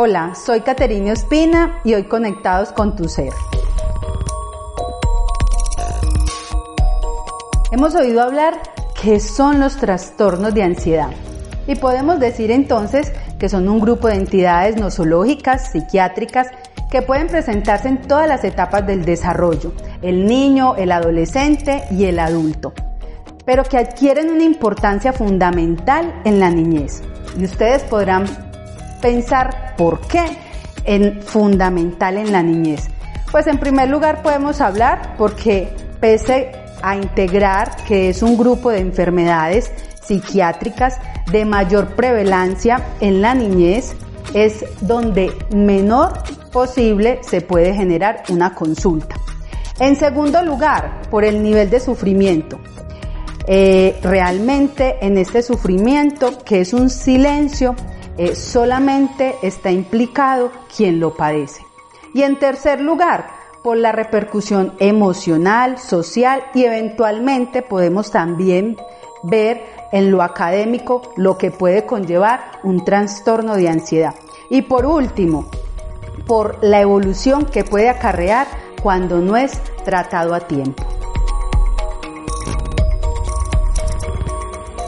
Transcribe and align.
Hola, 0.00 0.36
soy 0.36 0.60
Caterina 0.60 1.12
Espina 1.12 1.80
y 1.82 1.94
hoy 1.94 2.04
conectados 2.04 2.70
con 2.70 2.94
tu 2.94 3.08
ser. 3.08 3.32
Hemos 7.72 7.96
oído 7.96 8.22
hablar 8.22 8.60
qué 9.02 9.18
son 9.18 9.58
los 9.58 9.76
trastornos 9.76 10.54
de 10.54 10.62
ansiedad 10.62 11.10
y 11.66 11.74
podemos 11.74 12.20
decir 12.20 12.52
entonces 12.52 13.12
que 13.40 13.48
son 13.48 13.68
un 13.68 13.80
grupo 13.80 14.06
de 14.06 14.14
entidades 14.14 14.76
nosológicas, 14.76 15.72
psiquiátricas, 15.72 16.46
que 16.92 17.02
pueden 17.02 17.26
presentarse 17.26 17.88
en 17.88 18.00
todas 18.00 18.28
las 18.28 18.44
etapas 18.44 18.86
del 18.86 19.04
desarrollo, 19.04 19.72
el 20.00 20.26
niño, 20.26 20.76
el 20.76 20.92
adolescente 20.92 21.82
y 21.90 22.04
el 22.04 22.20
adulto, 22.20 22.72
pero 23.44 23.64
que 23.64 23.78
adquieren 23.78 24.30
una 24.30 24.44
importancia 24.44 25.12
fundamental 25.12 26.22
en 26.24 26.38
la 26.38 26.50
niñez. 26.50 27.02
Y 27.36 27.42
ustedes 27.46 27.82
podrán 27.82 28.47
pensar 29.00 29.74
por 29.76 30.00
qué 30.06 30.24
en 30.84 31.22
fundamental 31.22 32.16
en 32.16 32.32
la 32.32 32.42
niñez. 32.42 32.88
Pues 33.30 33.46
en 33.46 33.58
primer 33.58 33.88
lugar 33.88 34.22
podemos 34.22 34.60
hablar 34.60 35.14
porque 35.18 35.68
pese 36.00 36.52
a 36.82 36.96
integrar 36.96 37.76
que 37.86 38.08
es 38.08 38.22
un 38.22 38.38
grupo 38.38 38.70
de 38.70 38.78
enfermedades 38.78 39.70
psiquiátricas 40.02 40.98
de 41.30 41.44
mayor 41.44 41.88
prevalencia 41.94 42.82
en 43.00 43.20
la 43.20 43.34
niñez, 43.34 43.94
es 44.34 44.64
donde 44.80 45.32
menor 45.54 46.14
posible 46.50 47.20
se 47.22 47.40
puede 47.40 47.74
generar 47.74 48.22
una 48.30 48.54
consulta. 48.54 49.16
En 49.78 49.96
segundo 49.96 50.42
lugar, 50.42 51.02
por 51.10 51.24
el 51.24 51.42
nivel 51.42 51.70
de 51.70 51.80
sufrimiento. 51.80 52.58
Eh, 53.46 53.98
realmente 54.02 54.96
en 55.00 55.16
este 55.16 55.42
sufrimiento, 55.42 56.38
que 56.44 56.60
es 56.60 56.72
un 56.72 56.90
silencio, 56.90 57.74
eh, 58.18 58.34
solamente 58.34 59.36
está 59.42 59.70
implicado 59.70 60.50
quien 60.76 60.98
lo 60.98 61.14
padece. 61.14 61.64
Y 62.12 62.22
en 62.22 62.36
tercer 62.38 62.80
lugar, 62.80 63.30
por 63.62 63.76
la 63.76 63.92
repercusión 63.92 64.74
emocional, 64.78 65.78
social 65.78 66.42
y 66.52 66.64
eventualmente 66.64 67.62
podemos 67.62 68.10
también 68.10 68.76
ver 69.22 69.62
en 69.92 70.10
lo 70.10 70.22
académico 70.22 71.12
lo 71.16 71.38
que 71.38 71.50
puede 71.50 71.86
conllevar 71.86 72.40
un 72.64 72.84
trastorno 72.84 73.54
de 73.54 73.68
ansiedad. 73.68 74.14
Y 74.50 74.62
por 74.62 74.84
último, 74.84 75.48
por 76.26 76.58
la 76.62 76.80
evolución 76.80 77.46
que 77.46 77.62
puede 77.62 77.88
acarrear 77.88 78.46
cuando 78.82 79.20
no 79.20 79.36
es 79.36 79.60
tratado 79.84 80.34
a 80.34 80.40
tiempo. 80.40 80.84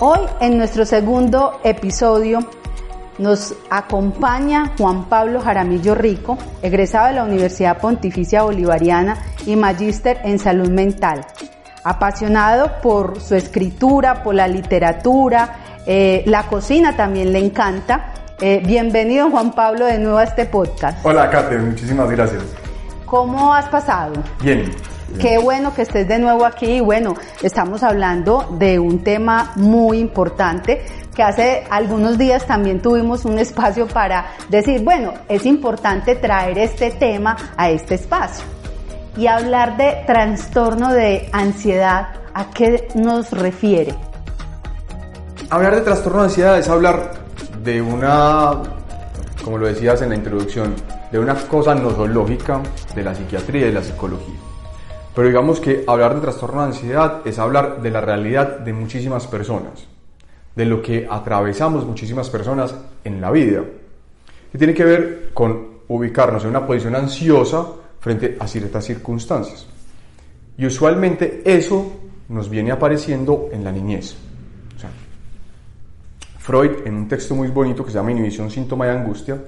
Hoy 0.01 0.21
en 0.41 0.57
nuestro 0.57 0.85
segundo 0.85 1.61
episodio 1.63 2.41
nos 3.21 3.55
acompaña 3.69 4.73
Juan 4.79 5.05
Pablo 5.05 5.41
Jaramillo 5.41 5.95
Rico, 5.95 6.39
egresado 6.63 7.09
de 7.09 7.15
la 7.15 7.25
Universidad 7.25 7.79
Pontificia 7.79 8.43
Bolivariana 8.43 9.19
y 9.47 9.57
magíster 9.57 10.21
en 10.25 10.39
salud 10.39 10.71
mental. 10.71 11.27
Apasionado 11.85 12.81
por 12.83 13.21
su 13.21 13.35
escritura, 13.35 14.23
por 14.23 14.35
la 14.35 14.49
literatura, 14.49 15.57
eh, 15.87 16.23
la 16.27 16.45
cocina 16.45 16.97
también 16.97 17.33
le 17.33 17.39
encanta. 17.39 18.13
Eh, 18.41 18.63
bienvenido 18.65 19.31
Juan 19.31 19.53
Pablo 19.53 19.85
de 19.85 19.99
nuevo 19.99 20.19
a 20.19 20.25
este 20.25 20.47
podcast. 20.47 21.05
Hola 21.05 21.31
Kate, 21.31 21.59
muchísimas 21.59 22.11
gracias. 22.11 22.43
¿Cómo 23.05 23.53
has 23.53 23.67
pasado? 23.69 24.15
Bien. 24.43 24.71
Qué 25.19 25.39
bueno 25.39 25.75
que 25.75 25.83
estés 25.83 26.07
de 26.07 26.21
nuevo 26.21 26.47
aquí. 26.47 26.81
Bueno, 26.81 27.15
estamos 27.43 27.83
hablando 27.83 28.57
de 28.59 28.79
un 28.79 29.03
tema 29.03 29.53
muy 29.57 29.99
importante 29.99 30.83
hace 31.23 31.65
algunos 31.71 32.19
días 32.19 32.47
también 32.47 32.81
tuvimos 32.81 33.25
un 33.25 33.39
espacio 33.39 33.87
para 33.87 34.27
decir, 34.49 34.83
bueno, 34.83 35.15
es 35.29 35.47
importante 35.47 36.17
traer 36.17 36.59
este 36.59 36.91
tema 36.93 37.37
a 37.57 37.71
este 37.71 37.95
espacio. 37.97 38.45
Y 39.17 39.27
hablar 39.27 39.77
de 39.77 40.05
trastorno 40.07 40.93
de 40.93 41.29
ansiedad, 41.33 42.09
¿a 42.33 42.51
qué 42.51 42.89
nos 42.95 43.31
refiere? 43.33 43.95
Hablar 45.51 45.75
de 45.75 45.81
trastorno 45.81 46.21
de 46.21 46.25
ansiedad 46.27 46.59
es 46.59 46.69
hablar 46.69 47.13
de 47.63 47.83
una, 47.83 48.63
como 49.45 49.59
lo 49.59 49.67
decías 49.67 50.01
en 50.03 50.11
la 50.11 50.15
introducción, 50.15 50.75
de 51.11 51.19
una 51.19 51.35
cosa 51.35 51.75
nosológica 51.75 52.61
de 52.95 53.03
la 53.03 53.15
psiquiatría 53.15 53.63
y 53.63 53.65
de 53.67 53.73
la 53.73 53.83
psicología. 53.83 54.39
Pero 55.15 55.27
digamos 55.27 55.59
que 55.59 55.85
hablar 55.89 56.15
de 56.15 56.21
trastorno 56.21 56.61
de 56.61 56.69
ansiedad 56.69 57.21
es 57.25 57.39
hablar 57.39 57.83
de 57.83 57.91
la 57.91 58.01
realidad 58.01 58.61
de 58.61 58.73
muchísimas 58.73 59.27
personas, 59.27 59.90
de 60.55 60.65
lo 60.65 60.83
que 60.83 61.07
atravesamos 61.09 61.87
muchísimas 61.87 62.29
personas 62.29 62.75
en 63.05 63.21
la 63.21 63.31
vida, 63.31 63.63
que 64.51 64.59
tiene 64.59 64.75
que 64.75 64.85
ver 64.85 65.31
con 65.33 65.69
ubicarnos 65.89 66.45
en 66.45 66.51
una 66.51 66.67
posición 66.67 66.97
ansiosa 66.97 67.67
frente 68.01 68.37
a 68.39 68.47
ciertas 68.47 68.85
circunstancias. 68.85 69.67
Y 70.57 70.67
usualmente 70.67 71.43
eso 71.45 71.93
nos 72.29 72.49
viene 72.49 72.71
apareciendo 72.71 73.49
en 73.53 73.65
la 73.65 73.73
niñez. 73.73 74.17
Freud, 76.39 76.87
en 76.87 76.95
un 76.95 77.09
texto 77.09 77.35
muy 77.35 77.49
bonito 77.49 77.85
que 77.85 77.91
se 77.91 77.99
llama 77.99 78.13
Inhibición, 78.13 78.51
Síntoma 78.51 78.87
de 78.87 78.93
Angustia, 78.93 79.39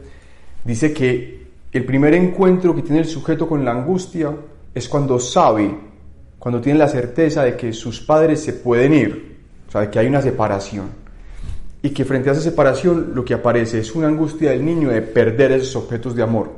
dice 0.62 0.93
que 0.93 1.43
el 1.73 1.85
primer 1.85 2.12
encuentro 2.15 2.75
que 2.75 2.83
tiene 2.83 2.99
el 2.99 3.07
sujeto 3.07 3.49
con 3.49 3.65
la 3.65 3.73
angustia 3.73 4.31
es 4.75 4.89
cuando 4.89 5.19
sabe, 5.19 5.75
cuando 6.39 6.61
tiene 6.61 6.79
la 6.79 6.89
certeza 6.89 7.45
de 7.45 7.57
que 7.57 7.73
sus 7.73 8.01
padres 8.01 8.41
se 8.41 8.53
pueden 8.53 8.93
ir, 8.93 9.31
o 9.72 9.78
sea, 9.81 9.91
que 9.91 9.99
hay 9.99 10.06
una 10.06 10.21
separación. 10.21 10.91
Y 11.81 11.91
que 11.91 12.05
frente 12.05 12.28
a 12.28 12.33
esa 12.33 12.43
separación 12.43 13.12
lo 13.15 13.25
que 13.25 13.33
aparece 13.33 13.78
es 13.78 13.94
una 13.94 14.06
angustia 14.06 14.50
del 14.50 14.62
niño 14.62 14.91
de 14.91 15.00
perder 15.00 15.53
esos 15.53 15.75
objetos 15.77 16.15
de 16.15 16.22
amor. 16.22 16.50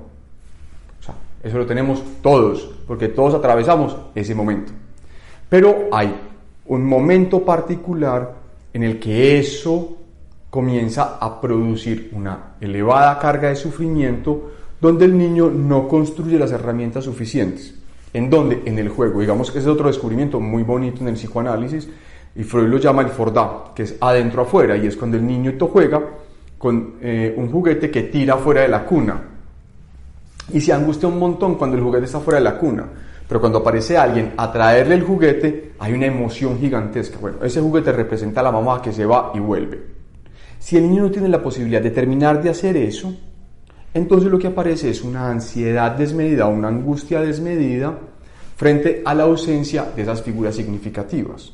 O 0.99 1.03
sea, 1.05 1.15
eso 1.41 1.57
lo 1.57 1.65
tenemos 1.65 2.03
todos, 2.21 2.69
porque 2.89 3.07
todos 3.07 3.35
atravesamos 3.35 3.97
ese 4.17 4.35
momento. 4.35 4.73
Pero 5.49 5.91
hay 5.93 6.13
un 6.67 6.85
momento 6.85 7.45
particular 7.45 8.35
en 8.73 8.83
el 8.83 8.99
que 8.99 9.39
eso 9.39 9.97
comienza 10.51 11.17
a 11.21 11.41
producir 11.41 12.11
una 12.15 12.57
elevada 12.61 13.17
carga 13.21 13.51
de 13.51 13.55
sufrimiento 13.55 14.51
donde 14.81 15.05
el 15.05 15.17
niño 15.17 15.51
no 15.51 15.87
construye 15.87 16.37
las 16.37 16.51
herramientas 16.51 17.05
suficientes. 17.05 17.77
¿En 18.13 18.29
dónde? 18.29 18.63
En 18.65 18.77
el 18.81 18.89
juego. 18.89 19.21
Digamos 19.21 19.53
que 19.53 19.61
ese 19.61 19.69
es 19.69 19.73
otro 19.73 19.87
descubrimiento 19.87 20.41
muy 20.41 20.65
bonito 20.65 21.03
en 21.03 21.09
el 21.09 21.15
psicoanálisis 21.15 21.89
y 22.37 22.43
Freud 22.43 22.69
lo 22.69 22.79
llama 22.79 23.03
el 23.03 23.09
fordá, 23.09 23.73
que 23.75 23.85
es 23.85 23.97
adentro 24.01 24.43
afuera 24.43 24.77
y 24.77 24.87
es 24.87 24.97
cuando 24.97 25.17
el 25.17 25.27
niño 25.27 25.53
juega 25.73 26.03
con 26.59 26.95
eh, 27.01 27.35
un 27.37 27.51
juguete 27.51 27.91
que 27.91 28.05
tira 28.05 28.37
fuera 28.37 28.63
de 28.63 28.69
la 28.69 28.85
cuna. 28.85 29.23
Y 30.53 30.61
se 30.61 30.73
angustia 30.73 31.09
un 31.09 31.19
montón 31.19 31.55
cuando 31.55 31.77
el 31.77 31.83
juguete 31.83 32.07
está 32.07 32.21
fuera 32.21 32.39
de 32.39 32.45
la 32.45 32.59
cuna. 32.59 32.87
Pero 33.27 33.41
cuando 33.41 33.59
aparece 33.59 33.97
alguien 33.97 34.35
a 34.37 34.53
traerle 34.53 34.97
el 34.97 35.03
juguete, 35.03 35.73
hay 35.79 35.93
una 35.95 36.07
emoción 36.07 36.59
gigantesca. 36.59 37.19
Bueno, 37.19 37.39
ese 37.43 37.61
juguete 37.61 37.93
representa 37.93 38.41
a 38.41 38.45
la 38.45 38.53
mamá 38.53 38.83
que 38.83 38.93
se 38.93 39.07
va 39.07 39.33
y 39.35 39.39
vuelve. 39.39 39.83
Si 40.59 40.77
el 40.77 40.89
niño 40.89 41.05
no 41.05 41.11
tiene 41.11 41.29
la 41.29 41.43
posibilidad 41.43 41.81
de 41.81 41.91
terminar 41.91 42.43
de 42.43 42.51
hacer 42.51 42.77
eso, 42.77 43.15
entonces 43.95 44.31
lo 44.31 44.39
que 44.39 44.49
aparece 44.49 44.91
es 44.91 45.03
una 45.03 45.31
ansiedad 45.31 45.93
desmedida, 45.93 46.47
una 46.47 46.69
angustia 46.69 47.21
desmedida 47.21 47.97
frente 48.57 49.03
a 49.05 49.15
la 49.15 49.25
ausencia 49.25 49.87
de 49.95 50.03
esas 50.03 50.23
figuras 50.23 50.55
significativas. 50.55 51.53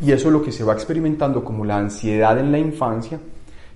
Y 0.00 0.12
eso 0.12 0.28
es 0.28 0.32
lo 0.32 0.42
que 0.42 0.52
se 0.52 0.64
va 0.64 0.72
experimentando 0.72 1.44
como 1.44 1.64
la 1.64 1.76
ansiedad 1.76 2.38
en 2.38 2.50
la 2.50 2.58
infancia, 2.58 3.18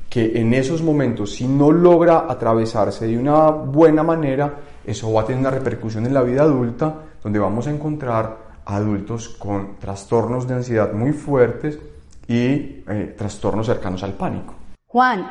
que 0.08 0.40
en 0.40 0.54
esos 0.54 0.82
momentos, 0.82 1.32
si 1.32 1.46
no 1.46 1.70
logra 1.70 2.26
atravesarse 2.28 3.06
de 3.06 3.18
una 3.18 3.50
buena 3.50 4.02
manera, 4.02 4.54
eso 4.84 5.12
va 5.12 5.22
a 5.22 5.24
tener 5.24 5.40
una 5.40 5.50
repercusión 5.50 6.06
en 6.06 6.14
la 6.14 6.22
vida 6.22 6.42
adulta, 6.42 6.94
donde 7.22 7.38
vamos 7.38 7.66
a 7.66 7.70
encontrar 7.70 8.48
adultos 8.64 9.28
con 9.28 9.76
trastornos 9.78 10.46
de 10.46 10.54
ansiedad 10.54 10.92
muy 10.92 11.12
fuertes 11.12 11.78
y 12.26 12.82
eh, 12.86 13.14
trastornos 13.16 13.66
cercanos 13.66 14.02
al 14.02 14.12
pánico. 14.12 14.54
Juan, 14.86 15.26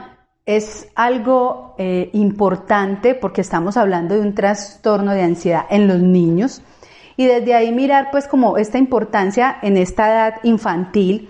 es 0.45 0.87
algo 0.95 1.75
eh, 1.77 2.09
importante 2.13 3.13
porque 3.13 3.41
estamos 3.41 3.75
hablando 3.77 4.15
de 4.15 4.21
un 4.21 4.33
trastorno 4.33 5.11
de 5.11 5.21
ansiedad 5.21 5.65
en 5.69 5.87
los 5.87 5.99
niños 5.99 6.61
y 7.17 7.25
desde 7.25 7.53
ahí 7.53 7.73
mirar 7.73 8.09
pues 8.11 8.27
como 8.27 8.57
esta 8.57 8.77
importancia 8.77 9.57
en 9.61 9.75
esta 9.75 10.09
edad 10.09 10.35
infantil 10.43 11.29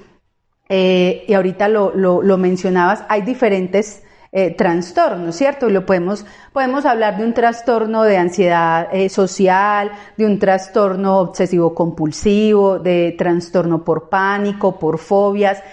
eh, 0.70 1.26
y 1.28 1.34
ahorita 1.34 1.68
lo, 1.70 1.92
lo, 1.96 2.38
mencionabas, 2.38 3.04
hay 3.10 3.22
diferentes 3.22 4.04
eh, 4.34 4.52
trastornos, 4.52 5.36
¿cierto? 5.36 5.70
Lo 5.70 5.86
podemos, 5.86 6.26
podemos 6.54 6.86
hablar 6.86 7.18
de 7.18 7.24
un 7.24 7.34
trastorno 7.34 8.04
de 8.04 8.18
ansiedad 8.18 8.90
social, 9.10 9.92
de 10.18 10.26
un 10.26 10.38
trastorno 10.38 11.20
obsesivo 11.20 11.74
compulsivo, 11.74 12.78
de 12.78 13.16
trastorno 13.18 13.84
por 13.84 14.10
pánico, 14.10 14.78
por 14.78 15.00
fobias 15.00 15.64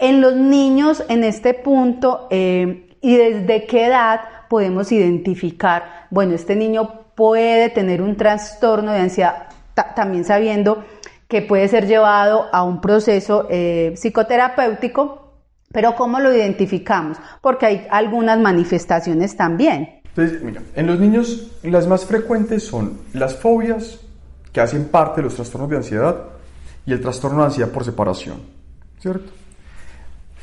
en 0.00 0.22
los 0.22 0.34
niños, 0.34 1.04
en 1.08 1.24
este 1.24 1.52
punto, 1.52 2.26
eh, 2.30 2.96
y 3.02 3.16
desde 3.16 3.66
qué 3.66 3.86
edad 3.86 4.20
podemos 4.48 4.90
identificar, 4.92 6.06
bueno, 6.10 6.34
este 6.34 6.56
niño 6.56 6.99
puede 7.20 7.68
tener 7.68 8.00
un 8.00 8.16
trastorno 8.16 8.92
de 8.92 9.00
ansiedad, 9.00 9.48
también 9.94 10.24
sabiendo 10.24 10.86
que 11.28 11.42
puede 11.42 11.68
ser 11.68 11.86
llevado 11.86 12.46
a 12.50 12.62
un 12.62 12.80
proceso 12.80 13.46
eh, 13.50 13.92
psicoterapéutico, 13.94 15.34
pero 15.70 15.94
¿cómo 15.96 16.18
lo 16.18 16.34
identificamos? 16.34 17.18
Porque 17.42 17.66
hay 17.66 17.86
algunas 17.90 18.40
manifestaciones 18.40 19.36
también. 19.36 20.00
Entonces, 20.06 20.42
mira, 20.42 20.62
en 20.74 20.86
los 20.86 20.98
niños 20.98 21.50
las 21.62 21.86
más 21.86 22.06
frecuentes 22.06 22.62
son 22.62 23.00
las 23.12 23.36
fobias, 23.36 24.00
que 24.50 24.62
hacen 24.62 24.86
parte 24.86 25.20
de 25.20 25.24
los 25.24 25.34
trastornos 25.34 25.68
de 25.68 25.76
ansiedad, 25.76 26.24
y 26.86 26.92
el 26.94 27.02
trastorno 27.02 27.40
de 27.40 27.44
ansiedad 27.48 27.68
por 27.68 27.84
separación, 27.84 28.38
¿cierto? 28.98 29.30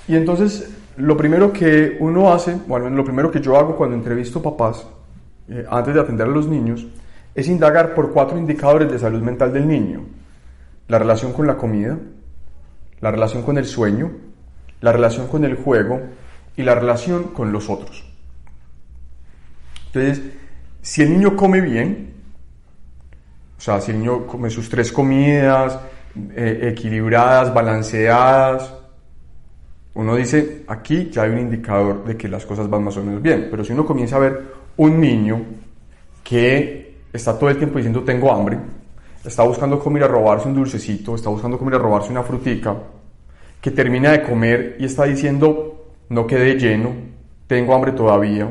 Y 0.08 0.16
entonces, 0.16 0.70
lo 0.96 1.18
primero 1.18 1.52
que 1.52 1.98
uno 2.00 2.32
hace, 2.32 2.56
bueno, 2.68 2.88
lo 2.92 3.04
primero 3.04 3.32
que 3.32 3.42
yo 3.42 3.58
hago 3.58 3.76
cuando 3.76 3.96
entrevisto 3.96 4.44
papás, 4.44 4.86
eh, 5.50 5.66
antes 5.70 5.94
de 5.94 6.02
atender 6.02 6.28
a 6.28 6.32
los 6.32 6.48
niños, 6.48 6.86
es 7.34 7.48
indagar 7.48 7.94
por 7.94 8.12
cuatro 8.12 8.38
indicadores 8.38 8.92
de 8.92 9.00
salud 9.00 9.22
mental 9.22 9.54
del 9.54 9.68
niño. 9.68 10.02
La 10.88 11.00
relación 11.00 11.34
con 11.34 11.46
la 11.48 11.56
comida, 11.56 11.98
la 13.00 13.12
relación 13.12 13.44
con 13.44 13.58
el 13.58 13.66
sueño, 13.66 14.12
la 14.82 14.92
relación 14.92 15.28
con 15.28 15.44
el 15.44 15.56
juego 15.56 16.02
y 16.56 16.64
la 16.64 16.76
relación 16.76 17.26
con 17.26 17.52
los 17.52 17.70
otros. 17.70 18.04
Entonces, 19.88 20.22
si 20.82 21.04
el 21.04 21.12
niño 21.12 21.36
come 21.36 21.62
bien, 21.62 22.14
o 23.58 23.62
sea, 23.62 23.82
si 23.82 23.92
el 23.92 24.00
niño 24.00 24.26
come 24.26 24.50
sus 24.50 24.70
tres 24.70 24.92
comidas 24.92 25.80
eh, 26.36 26.70
equilibradas, 26.72 27.54
balanceadas, 27.54 28.74
uno 29.96 30.16
dice, 30.16 30.64
aquí 30.68 31.10
ya 31.12 31.24
hay 31.24 31.32
un 31.32 31.40
indicador 31.40 32.06
de 32.06 32.16
que 32.16 32.28
las 32.28 32.46
cosas 32.46 32.70
van 32.70 32.84
más 32.84 32.98
o 32.98 33.04
menos 33.04 33.22
bien. 33.22 33.48
Pero 33.50 33.64
si 33.64 33.74
uno 33.74 33.86
comienza 33.86 34.18
a 34.18 34.20
ver 34.20 34.54
un 34.78 35.00
niño 35.00 35.42
que 36.24 36.98
está 37.12 37.38
todo 37.38 37.50
el 37.50 37.58
tiempo 37.58 37.78
diciendo 37.78 38.04
tengo 38.04 38.32
hambre, 38.32 38.58
está 39.24 39.44
buscando 39.44 39.80
cómo 39.80 39.98
ir 39.98 40.04
a 40.04 40.08
robarse 40.08 40.48
un 40.48 40.56
dulcecito, 40.56 41.16
está 41.16 41.30
buscando 41.30 41.58
cómo 41.58 41.70
ir 41.70 41.76
a 41.76 41.80
robarse 41.80 42.12
una 42.12 42.24
frutica, 42.24 42.76
que 43.60 43.72
termina 43.72 44.12
de 44.12 44.24
comer 44.24 44.78
y 44.80 44.86
está 44.86 45.06
diciendo 45.06 45.86
no 46.10 46.26
quedé 46.26 46.58
lleno, 46.58 46.92
tengo 47.48 47.74
hambre 47.74 47.92
todavía, 47.92 48.50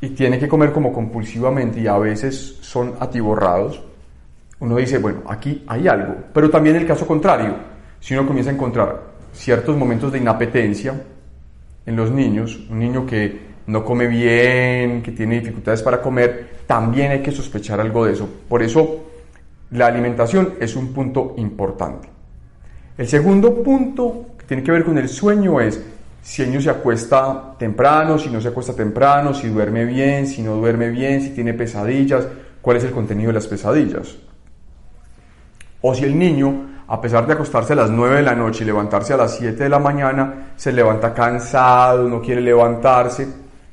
y 0.00 0.08
tiene 0.10 0.38
que 0.38 0.48
comer 0.48 0.72
como 0.72 0.92
compulsivamente 0.92 1.80
y 1.80 1.86
a 1.86 1.98
veces 1.98 2.58
son 2.60 2.94
atiborrados, 3.00 3.82
uno 4.60 4.76
dice, 4.76 4.98
bueno, 4.98 5.22
aquí 5.26 5.62
hay 5.66 5.88
algo. 5.88 6.14
Pero 6.32 6.50
también 6.50 6.76
el 6.76 6.86
caso 6.86 7.06
contrario, 7.06 7.54
si 7.98 8.14
uno 8.14 8.26
comienza 8.26 8.50
a 8.50 8.54
encontrar 8.54 9.02
ciertos 9.32 9.76
momentos 9.76 10.12
de 10.12 10.18
inapetencia 10.18 10.94
en 11.86 11.96
los 11.96 12.10
niños, 12.10 12.58
un 12.68 12.78
niño 12.78 13.06
que 13.06 13.49
no 13.70 13.84
come 13.84 14.06
bien, 14.06 15.02
que 15.02 15.12
tiene 15.12 15.40
dificultades 15.40 15.82
para 15.82 16.02
comer, 16.02 16.60
también 16.66 17.12
hay 17.12 17.22
que 17.22 17.30
sospechar 17.30 17.80
algo 17.80 18.04
de 18.04 18.12
eso. 18.12 18.28
Por 18.48 18.62
eso 18.62 19.06
la 19.70 19.86
alimentación 19.86 20.54
es 20.60 20.74
un 20.74 20.92
punto 20.92 21.34
importante. 21.36 22.08
El 22.98 23.06
segundo 23.06 23.62
punto 23.62 24.26
que 24.38 24.44
tiene 24.44 24.62
que 24.62 24.72
ver 24.72 24.84
con 24.84 24.98
el 24.98 25.08
sueño 25.08 25.60
es 25.60 25.80
si 26.20 26.42
el 26.42 26.50
niño 26.50 26.60
se 26.60 26.70
acuesta 26.70 27.54
temprano, 27.58 28.18
si 28.18 28.28
no 28.28 28.40
se 28.40 28.48
acuesta 28.48 28.74
temprano, 28.74 29.32
si 29.32 29.48
duerme 29.48 29.84
bien, 29.84 30.26
si 30.26 30.42
no 30.42 30.56
duerme 30.56 30.90
bien, 30.90 31.22
si 31.22 31.30
tiene 31.30 31.54
pesadillas, 31.54 32.26
cuál 32.60 32.76
es 32.76 32.84
el 32.84 32.90
contenido 32.90 33.28
de 33.28 33.34
las 33.34 33.46
pesadillas. 33.46 34.16
O 35.80 35.94
si 35.94 36.04
el 36.04 36.18
niño, 36.18 36.82
a 36.88 37.00
pesar 37.00 37.26
de 37.26 37.32
acostarse 37.32 37.72
a 37.72 37.76
las 37.76 37.90
9 37.90 38.16
de 38.16 38.22
la 38.22 38.34
noche 38.34 38.64
y 38.64 38.66
levantarse 38.66 39.14
a 39.14 39.16
las 39.16 39.36
7 39.36 39.62
de 39.62 39.68
la 39.68 39.78
mañana, 39.78 40.52
se 40.56 40.72
levanta 40.72 41.14
cansado, 41.14 42.06
no 42.06 42.20
quiere 42.20 42.42
levantarse, 42.42 43.26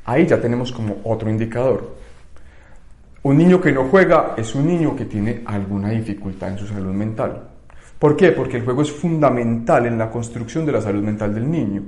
ahí 0.08 0.26
ya 0.26 0.42
tenemos 0.42 0.72
como 0.72 0.98
otro 1.04 1.30
indicador. 1.30 1.96
Un 3.24 3.38
niño 3.38 3.62
que 3.62 3.72
no 3.72 3.84
juega 3.84 4.34
es 4.38 4.56
un 4.56 4.66
niño 4.66 4.96
que 4.96 5.06
tiene 5.06 5.44
alguna 5.46 5.90
dificultad 5.90 6.50
en 6.50 6.58
su 6.58 6.66
salud 6.66 6.94
mental. 6.94 7.44
¿Por 8.00 8.16
qué? 8.16 8.32
Porque 8.32 8.58
el 8.58 8.64
juego 8.64 8.82
es 8.82 8.92
fundamental 8.92 9.86
en 9.86 9.98
la 9.98 10.10
construcción 10.10 10.66
de 10.66 10.72
la 10.72 10.82
salud 10.82 11.04
mental 11.04 11.36
del 11.36 11.52
niño. 11.52 11.84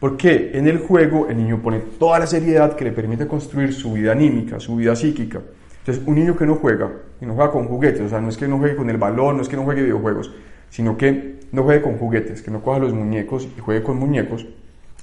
Porque 0.00 0.52
en 0.54 0.66
el 0.66 0.78
juego 0.78 1.28
el 1.28 1.36
niño 1.36 1.60
pone 1.60 1.80
toda 1.98 2.20
la 2.20 2.26
seriedad 2.26 2.74
que 2.74 2.84
le 2.84 2.92
permite 2.92 3.26
construir 3.26 3.74
su 3.74 3.92
vida 3.92 4.12
anímica, 4.12 4.58
su 4.58 4.76
vida 4.76 4.96
psíquica. 4.96 5.40
Entonces, 5.80 6.02
un 6.06 6.14
niño 6.14 6.36
que 6.36 6.46
no 6.46 6.54
juega, 6.54 6.90
y 7.20 7.26
no 7.26 7.34
juega 7.34 7.50
con 7.50 7.66
juguetes, 7.66 8.02
o 8.02 8.08
sea, 8.08 8.20
no 8.20 8.28
es 8.28 8.36
que 8.36 8.46
no 8.48 8.58
juegue 8.58 8.76
con 8.76 8.88
el 8.88 8.96
balón, 8.96 9.36
no 9.36 9.42
es 9.42 9.48
que 9.48 9.56
no 9.56 9.64
juegue 9.64 9.82
videojuegos, 9.82 10.32
sino 10.70 10.96
que 10.96 11.40
no 11.50 11.64
juegue 11.64 11.82
con 11.82 11.98
juguetes, 11.98 12.40
que 12.40 12.50
no 12.50 12.62
coja 12.62 12.78
los 12.78 12.94
muñecos 12.94 13.48
y 13.56 13.60
juegue 13.60 13.82
con 13.82 13.98
muñecos, 13.98 14.46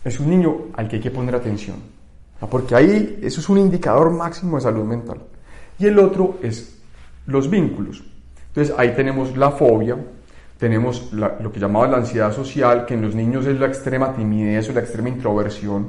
es 0.03 0.19
un 0.19 0.29
niño 0.29 0.55
al 0.75 0.87
que 0.87 0.97
hay 0.97 1.01
que 1.01 1.11
poner 1.11 1.35
atención. 1.35 1.94
Porque 2.49 2.75
ahí 2.75 3.19
eso 3.21 3.39
es 3.39 3.49
un 3.49 3.57
indicador 3.57 4.11
máximo 4.11 4.57
de 4.57 4.63
salud 4.63 4.83
mental. 4.83 5.19
Y 5.79 5.87
el 5.87 5.97
otro 5.99 6.37
es 6.41 6.77
los 7.27 7.49
vínculos. 7.49 8.03
Entonces 8.49 8.73
ahí 8.77 8.93
tenemos 8.95 9.35
la 9.35 9.51
fobia, 9.51 9.97
tenemos 10.57 11.11
lo 11.11 11.51
que 11.51 11.59
llamaba 11.59 11.87
la 11.87 11.97
ansiedad 11.97 12.31
social, 12.31 12.85
que 12.85 12.93
en 12.93 13.01
los 13.01 13.15
niños 13.15 13.45
es 13.45 13.59
la 13.59 13.67
extrema 13.67 14.13
timidez 14.13 14.69
o 14.69 14.73
la 14.73 14.81
extrema 14.81 15.09
introversión. 15.09 15.87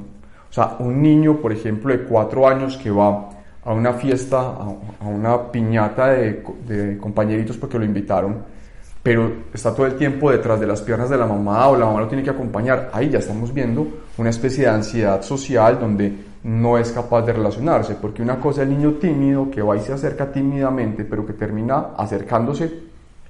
O 0.50 0.52
sea, 0.52 0.76
un 0.78 1.02
niño, 1.02 1.36
por 1.36 1.52
ejemplo, 1.52 1.96
de 1.96 2.04
cuatro 2.04 2.48
años 2.48 2.76
que 2.76 2.90
va 2.90 3.30
a 3.64 3.72
una 3.72 3.92
fiesta, 3.94 4.38
a, 4.38 5.04
una 5.04 5.50
piñata 5.50 6.08
de, 6.08 6.98
compañeritos 7.00 7.56
porque 7.56 7.78
lo 7.78 7.84
invitaron, 7.84 8.42
pero 9.02 9.30
está 9.52 9.74
todo 9.74 9.86
el 9.86 9.96
tiempo 9.96 10.30
detrás 10.30 10.58
de 10.58 10.66
las 10.66 10.82
piernas 10.82 11.10
de 11.10 11.16
la 11.16 11.26
mamá 11.26 11.68
o 11.68 11.76
la 11.76 11.86
mamá 11.86 12.00
lo 12.00 12.08
tiene 12.08 12.22
que 12.22 12.30
acompañar, 12.30 12.90
ahí 12.92 13.10
ya 13.10 13.18
estamos 13.18 13.52
viendo 13.52 13.86
una 14.18 14.30
especie 14.30 14.64
de 14.64 14.70
ansiedad 14.70 15.22
social 15.22 15.78
donde 15.78 16.25
no 16.46 16.78
es 16.78 16.92
capaz 16.92 17.22
de 17.22 17.32
relacionarse, 17.32 17.96
porque 17.96 18.22
una 18.22 18.38
cosa 18.38 18.62
es 18.62 18.68
el 18.68 18.76
niño 18.76 18.92
tímido 19.00 19.50
que 19.50 19.62
va 19.62 19.76
y 19.76 19.80
se 19.80 19.92
acerca 19.92 20.30
tímidamente, 20.30 21.04
pero 21.04 21.26
que 21.26 21.32
termina 21.32 21.88
acercándose 21.96 22.72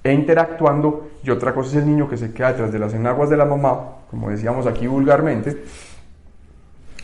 e 0.04 0.12
interactuando, 0.12 1.08
y 1.22 1.30
otra 1.30 1.54
cosa 1.54 1.70
es 1.70 1.76
el 1.76 1.86
niño 1.86 2.06
que 2.10 2.18
se 2.18 2.34
queda 2.34 2.52
detrás 2.52 2.70
de 2.70 2.78
las 2.78 2.92
enaguas 2.92 3.30
de 3.30 3.38
la 3.38 3.46
mamá, 3.46 3.80
como 4.10 4.28
decíamos 4.28 4.66
aquí 4.66 4.86
vulgarmente, 4.86 5.64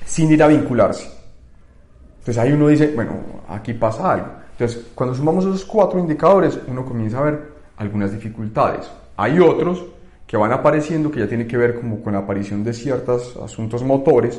sin 0.04 0.30
ir 0.30 0.42
a 0.42 0.48
vincularse. 0.48 1.10
Entonces 2.18 2.36
ahí 2.36 2.52
uno 2.52 2.68
dice, 2.68 2.92
bueno, 2.94 3.12
aquí 3.48 3.72
pasa 3.72 4.12
algo. 4.12 4.26
Entonces, 4.50 4.88
cuando 4.94 5.14
sumamos 5.14 5.46
esos 5.46 5.64
cuatro 5.64 5.98
indicadores, 5.98 6.58
uno 6.68 6.84
comienza 6.84 7.20
a 7.20 7.22
ver 7.22 7.52
algunas 7.78 8.12
dificultades. 8.12 8.88
Hay 9.16 9.40
otros 9.40 9.82
que 10.26 10.36
van 10.36 10.52
apareciendo 10.52 11.10
que 11.10 11.20
ya 11.20 11.26
tienen 11.26 11.48
que 11.48 11.56
ver 11.56 11.74
como 11.74 12.02
con 12.02 12.12
la 12.12 12.18
aparición 12.18 12.62
de 12.62 12.74
ciertos 12.74 13.34
asuntos 13.38 13.82
motores. 13.82 14.38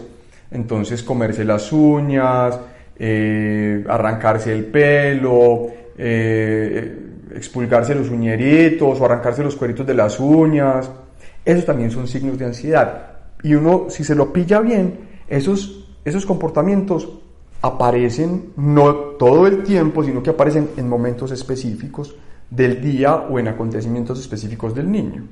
Entonces, 0.52 1.04
comerse 1.04 1.44
las 1.44 1.72
uñas, 1.72 2.60
eh, 2.98 3.84
arrancarse 3.90 4.54
el 4.54 4.66
pelo, 4.66 5.68
eh, 5.98 7.00
expulgarse 7.36 7.96
los 7.96 8.10
uñeritos 8.10 9.00
o 9.00 9.06
arrancarse 9.06 9.44
los 9.44 9.56
cueritos 9.56 9.86
de 9.86 9.94
las 9.94 10.20
uñas. 10.20 10.90
Esos 11.44 11.66
también 11.66 11.92
son 11.92 12.08
signos 12.08 12.38
de 12.38 12.46
ansiedad. 12.46 13.08
Y 13.42 13.56
uno, 13.56 13.88
si 13.90 14.04
se 14.04 14.16
lo 14.16 14.32
pilla 14.32 14.60
bien, 14.60 15.00
esos, 15.28 15.90
esos 16.06 16.26
comportamientos 16.26 17.10
aparecen 17.62 18.52
no 18.58 18.94
todo 18.94 19.48
el 19.48 19.64
tiempo, 19.64 20.04
sino 20.04 20.22
que 20.22 20.30
aparecen 20.30 20.70
en 20.78 20.88
momentos 20.88 21.32
específicos 21.32 22.16
del 22.50 22.82
día 22.82 23.16
o 23.16 23.40
en 23.40 23.48
acontecimientos 23.48 24.20
específicos 24.20 24.76
del 24.76 24.92
niño, 24.92 25.28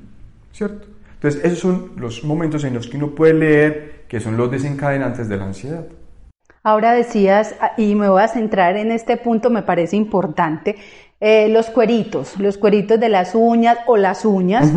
¿cierto? 0.50 0.88
Entonces, 1.22 1.44
esos 1.44 1.60
son 1.60 1.92
los 1.98 2.24
momentos 2.24 2.64
en 2.64 2.74
los 2.74 2.88
que 2.88 2.96
uno 2.96 3.10
puede 3.10 3.34
leer 3.34 4.04
que 4.08 4.18
son 4.18 4.36
los 4.36 4.50
desencadenantes 4.50 5.28
de 5.28 5.36
la 5.36 5.44
ansiedad. 5.44 5.86
Ahora 6.64 6.92
decías, 6.94 7.54
y 7.76 7.94
me 7.94 8.08
voy 8.08 8.22
a 8.22 8.26
centrar 8.26 8.76
en 8.76 8.90
este 8.90 9.16
punto, 9.16 9.48
me 9.48 9.62
parece 9.62 9.94
importante, 9.94 10.74
eh, 11.20 11.48
los 11.48 11.70
cueritos, 11.70 12.40
los 12.40 12.58
cueritos 12.58 12.98
de 12.98 13.08
las 13.08 13.36
uñas 13.36 13.78
o 13.86 13.96
las 13.96 14.24
uñas, 14.24 14.72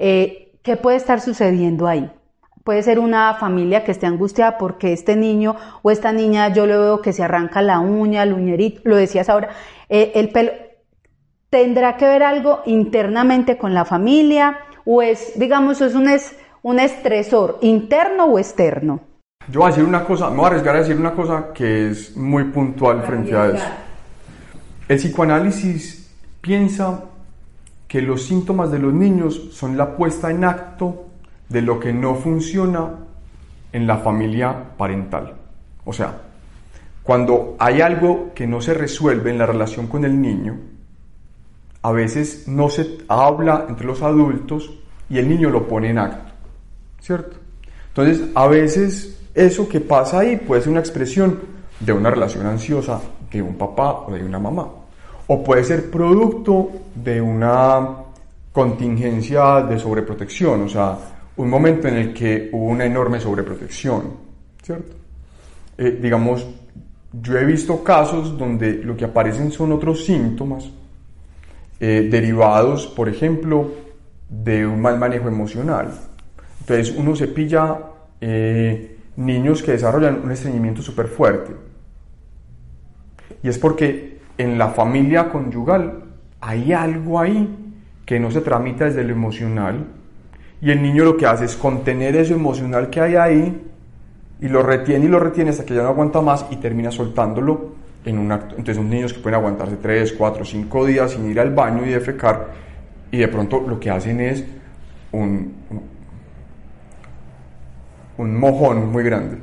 eh, 0.00 0.58
¿qué 0.64 0.76
puede 0.76 0.96
estar 0.96 1.20
sucediendo 1.20 1.86
ahí? 1.86 2.10
Puede 2.64 2.82
ser 2.82 2.98
una 2.98 3.34
familia 3.34 3.84
que 3.84 3.92
esté 3.92 4.06
angustiada 4.06 4.58
porque 4.58 4.92
este 4.92 5.14
niño 5.14 5.54
o 5.82 5.92
esta 5.92 6.12
niña 6.12 6.52
yo 6.52 6.66
le 6.66 6.76
veo 6.76 7.02
que 7.02 7.12
se 7.12 7.22
arranca 7.22 7.62
la 7.62 7.78
uña, 7.78 8.24
el 8.24 8.32
uñerito, 8.32 8.80
lo 8.82 8.96
decías 8.96 9.28
ahora, 9.28 9.50
eh, 9.88 10.10
el 10.16 10.30
pelo. 10.30 10.50
¿Tendrá 11.50 11.96
que 11.96 12.06
ver 12.06 12.24
algo 12.24 12.62
internamente 12.66 13.58
con 13.58 13.74
la 13.74 13.84
familia 13.84 14.58
o 14.84 15.02
es, 15.02 15.38
digamos, 15.38 15.80
es 15.80 15.94
un, 15.94 16.08
es 16.08 16.34
un 16.62 16.80
estresor 16.80 17.58
interno 17.62 18.24
o 18.24 18.38
externo? 18.38 19.00
Yo 19.48 19.60
voy 19.60 19.68
a 19.68 19.70
decir 19.70 19.84
una 19.84 20.04
cosa, 20.04 20.30
me 20.30 20.36
voy 20.36 20.44
a 20.44 20.48
arriesgar 20.48 20.76
a 20.76 20.78
decir 20.78 20.96
una 20.96 21.12
cosa 21.12 21.52
que 21.52 21.90
es 21.90 22.16
muy 22.16 22.44
puntual 22.44 23.02
frente 23.02 23.36
a 23.36 23.48
eso. 23.48 23.66
El 24.88 24.96
psicoanálisis 24.96 26.10
piensa 26.40 27.04
que 27.86 28.00
los 28.02 28.22
síntomas 28.24 28.70
de 28.70 28.78
los 28.78 28.92
niños 28.92 29.50
son 29.52 29.76
la 29.76 29.96
puesta 29.96 30.30
en 30.30 30.44
acto 30.44 31.06
de 31.48 31.62
lo 31.62 31.78
que 31.78 31.92
no 31.92 32.14
funciona 32.14 32.90
en 33.72 33.86
la 33.86 33.98
familia 33.98 34.76
parental. 34.76 35.34
O 35.84 35.92
sea, 35.92 36.22
cuando 37.02 37.56
hay 37.58 37.82
algo 37.82 38.32
que 38.34 38.46
no 38.46 38.60
se 38.62 38.72
resuelve 38.72 39.30
en 39.30 39.38
la 39.38 39.46
relación 39.46 39.86
con 39.86 40.04
el 40.04 40.20
niño, 40.20 40.58
a 41.84 41.92
veces 41.92 42.48
no 42.48 42.70
se 42.70 42.96
habla 43.08 43.66
entre 43.68 43.86
los 43.86 44.00
adultos 44.00 44.72
y 45.10 45.18
el 45.18 45.28
niño 45.28 45.50
lo 45.50 45.68
pone 45.68 45.90
en 45.90 45.98
acto, 45.98 46.32
¿cierto? 46.98 47.36
Entonces, 47.88 48.22
a 48.34 48.46
veces 48.46 49.20
eso 49.34 49.68
que 49.68 49.80
pasa 49.80 50.20
ahí 50.20 50.38
puede 50.38 50.62
ser 50.62 50.70
una 50.70 50.80
expresión 50.80 51.38
de 51.78 51.92
una 51.92 52.10
relación 52.10 52.46
ansiosa 52.46 53.02
de 53.30 53.42
un 53.42 53.56
papá 53.56 54.06
o 54.06 54.12
de 54.12 54.24
una 54.24 54.38
mamá, 54.38 54.66
o 55.26 55.44
puede 55.44 55.62
ser 55.62 55.90
producto 55.90 56.70
de 56.94 57.20
una 57.20 57.86
contingencia 58.50 59.60
de 59.60 59.78
sobreprotección, 59.78 60.62
o 60.62 60.68
sea, 60.70 60.96
un 61.36 61.50
momento 61.50 61.86
en 61.86 61.96
el 61.96 62.14
que 62.14 62.48
hubo 62.50 62.64
una 62.64 62.86
enorme 62.86 63.20
sobreprotección, 63.20 64.04
¿cierto? 64.62 64.94
eh, 65.76 65.98
digamos, 66.00 66.46
yo 67.12 67.36
he 67.36 67.44
visto 67.44 67.84
casos 67.84 68.38
donde 68.38 68.72
lo 68.72 68.96
que 68.96 69.04
aparecen 69.04 69.52
son 69.52 69.72
otros 69.72 70.02
síntomas 70.02 70.70
eh, 71.80 72.08
derivados, 72.10 72.86
por 72.86 73.08
ejemplo, 73.08 73.70
de 74.28 74.66
un 74.66 74.80
mal 74.80 74.98
manejo 74.98 75.28
emocional. 75.28 75.90
Entonces 76.60 76.94
uno 76.96 77.14
se 77.14 77.28
pilla 77.28 77.78
eh, 78.20 78.96
niños 79.16 79.62
que 79.62 79.72
desarrollan 79.72 80.20
un 80.24 80.30
estreñimiento 80.30 80.82
súper 80.82 81.08
fuerte. 81.08 81.54
Y 83.42 83.48
es 83.48 83.58
porque 83.58 84.18
en 84.38 84.58
la 84.58 84.68
familia 84.68 85.28
conyugal 85.28 86.04
hay 86.40 86.72
algo 86.72 87.20
ahí 87.20 87.48
que 88.04 88.18
no 88.18 88.30
se 88.30 88.40
tramita 88.40 88.86
desde 88.86 89.04
lo 89.04 89.12
emocional 89.12 89.86
y 90.60 90.70
el 90.70 90.82
niño 90.82 91.04
lo 91.04 91.16
que 91.16 91.26
hace 91.26 91.44
es 91.44 91.56
contener 91.56 92.16
eso 92.16 92.34
emocional 92.34 92.90
que 92.90 93.00
hay 93.00 93.16
ahí 93.16 93.62
y 94.40 94.48
lo 94.48 94.62
retiene 94.62 95.06
y 95.06 95.08
lo 95.08 95.18
retiene 95.18 95.50
hasta 95.50 95.64
que 95.64 95.74
ya 95.74 95.82
no 95.82 95.88
aguanta 95.88 96.20
más 96.20 96.46
y 96.50 96.56
termina 96.56 96.90
soltándolo 96.90 97.72
en 98.04 98.18
un 98.18 98.32
acto. 98.32 98.50
Entonces 98.50 98.76
son 98.76 98.90
niños 98.90 99.12
que 99.12 99.20
pueden 99.20 99.38
aguantarse 99.38 99.76
3, 99.76 100.12
4, 100.12 100.44
5 100.44 100.86
días 100.86 101.10
sin 101.12 101.30
ir 101.30 101.40
al 101.40 101.54
baño 101.54 101.84
y 101.86 101.90
defecar 101.90 102.48
y 103.10 103.18
de 103.18 103.28
pronto 103.28 103.60
lo 103.60 103.78
que 103.78 103.90
hacen 103.90 104.20
es 104.20 104.44
un, 105.12 105.54
un 108.18 108.36
mojón 108.36 108.90
muy 108.90 109.04
grande, 109.04 109.38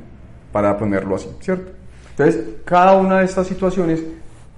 para 0.52 0.76
ponerlo 0.76 1.16
así, 1.16 1.28
¿cierto? 1.40 1.72
Entonces, 2.10 2.44
cada 2.64 2.96
una 2.96 3.20
de 3.20 3.24
estas 3.24 3.46
situaciones 3.46 4.02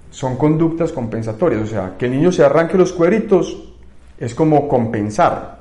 son 0.09 0.37
conductas 0.37 0.91
compensatorias, 0.91 1.61
o 1.61 1.67
sea, 1.67 1.93
que 1.97 2.05
el 2.05 2.11
niño 2.11 2.31
se 2.31 2.43
arranque 2.43 2.77
los 2.77 2.91
cueritos 2.91 3.73
es 4.17 4.33
como 4.35 4.67
compensar, 4.67 5.59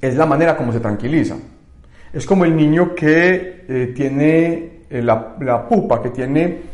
es 0.00 0.16
la 0.16 0.26
manera 0.26 0.56
como 0.56 0.72
se 0.72 0.80
tranquiliza. 0.80 1.36
Es 2.12 2.26
como 2.26 2.44
el 2.44 2.54
niño 2.54 2.94
que 2.94 3.64
eh, 3.68 3.92
tiene 3.94 4.82
eh, 4.90 5.02
la, 5.02 5.68
pupa, 5.68 6.02
que 6.02 6.10
tiene 6.10 6.71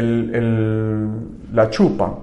la 0.00 1.70
chupa. 1.70 2.18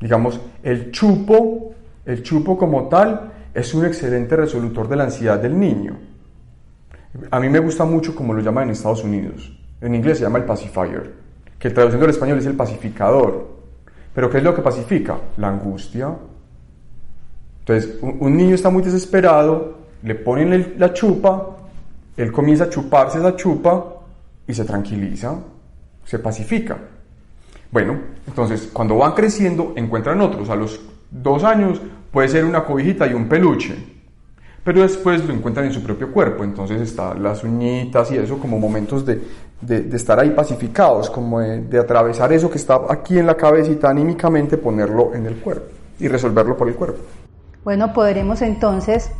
Digamos, 0.00 0.40
el 0.62 0.90
chupo, 0.90 1.74
el 2.06 2.22
chupo 2.22 2.56
como 2.56 2.88
tal, 2.88 3.32
es 3.52 3.74
un 3.74 3.84
excelente 3.84 4.36
resolutor 4.36 4.88
de 4.88 4.96
la 4.96 5.04
ansiedad 5.04 5.38
del 5.38 5.58
niño. 5.58 5.96
A 7.30 7.40
mí 7.40 7.48
me 7.48 7.58
gusta 7.58 7.84
mucho 7.84 8.14
como 8.14 8.32
lo 8.32 8.40
llaman 8.40 8.64
en 8.64 8.70
Estados 8.70 9.04
Unidos. 9.04 9.52
En 9.80 9.94
inglés 9.94 10.18
se 10.18 10.24
llama 10.24 10.38
el 10.38 10.44
pacifier, 10.44 11.12
que 11.58 11.70
traduciendo 11.70 12.04
al 12.04 12.10
español 12.10 12.38
es 12.38 12.46
el 12.46 12.54
pacificador. 12.54 13.58
Pero 14.14 14.30
¿qué 14.30 14.38
es 14.38 14.44
lo 14.44 14.54
que 14.54 14.62
pacifica? 14.62 15.18
La 15.36 15.48
angustia. 15.48 16.14
Entonces, 17.60 17.98
un, 18.00 18.36
niño 18.36 18.54
está 18.54 18.70
muy 18.70 18.82
desesperado, 18.82 19.78
le 20.02 20.14
ponen 20.14 20.74
la 20.78 20.92
chupa, 20.94 21.56
él 22.16 22.32
comienza 22.32 22.64
a 22.64 22.70
chuparse 22.70 23.18
esa 23.18 23.36
chupa 23.36 23.84
y 24.46 24.54
se 24.54 24.64
tranquiliza, 24.64 25.38
se 26.08 26.18
pacifica. 26.18 26.78
Bueno, 27.70 27.98
entonces 28.26 28.70
cuando 28.72 28.96
van 28.96 29.12
creciendo 29.12 29.74
encuentran 29.76 30.22
otros. 30.22 30.48
A 30.48 30.56
los 30.56 30.80
dos 31.10 31.44
años 31.44 31.82
puede 32.10 32.28
ser 32.28 32.46
una 32.46 32.64
cobijita 32.64 33.06
y 33.06 33.12
un 33.12 33.28
peluche, 33.28 33.76
pero 34.64 34.80
después 34.80 35.22
lo 35.26 35.34
encuentran 35.34 35.66
en 35.66 35.72
su 35.72 35.82
propio 35.82 36.10
cuerpo. 36.10 36.44
Entonces 36.44 36.80
están 36.80 37.22
las 37.22 37.44
uñitas 37.44 38.10
y 38.10 38.16
eso 38.16 38.38
como 38.38 38.58
momentos 38.58 39.04
de, 39.04 39.20
de, 39.60 39.94
estar 39.94 40.18
ahí 40.18 40.30
pacificados, 40.30 41.10
como 41.10 41.40
de, 41.40 41.60
de 41.60 41.78
atravesar 41.78 42.32
eso 42.32 42.50
que 42.50 42.56
está 42.56 42.80
aquí 42.88 43.18
en 43.18 43.26
la 43.26 43.36
cabecita 43.36 43.90
anímicamente, 43.90 44.56
ponerlo 44.56 45.14
en 45.14 45.26
el 45.26 45.34
cuerpo 45.36 45.70
y 46.00 46.08
resolverlo 46.08 46.56
por 46.56 46.68
el 46.68 46.74
cuerpo. 46.74 47.00
Bueno, 47.64 47.92
podremos 47.92 48.40
entonces 48.40 49.10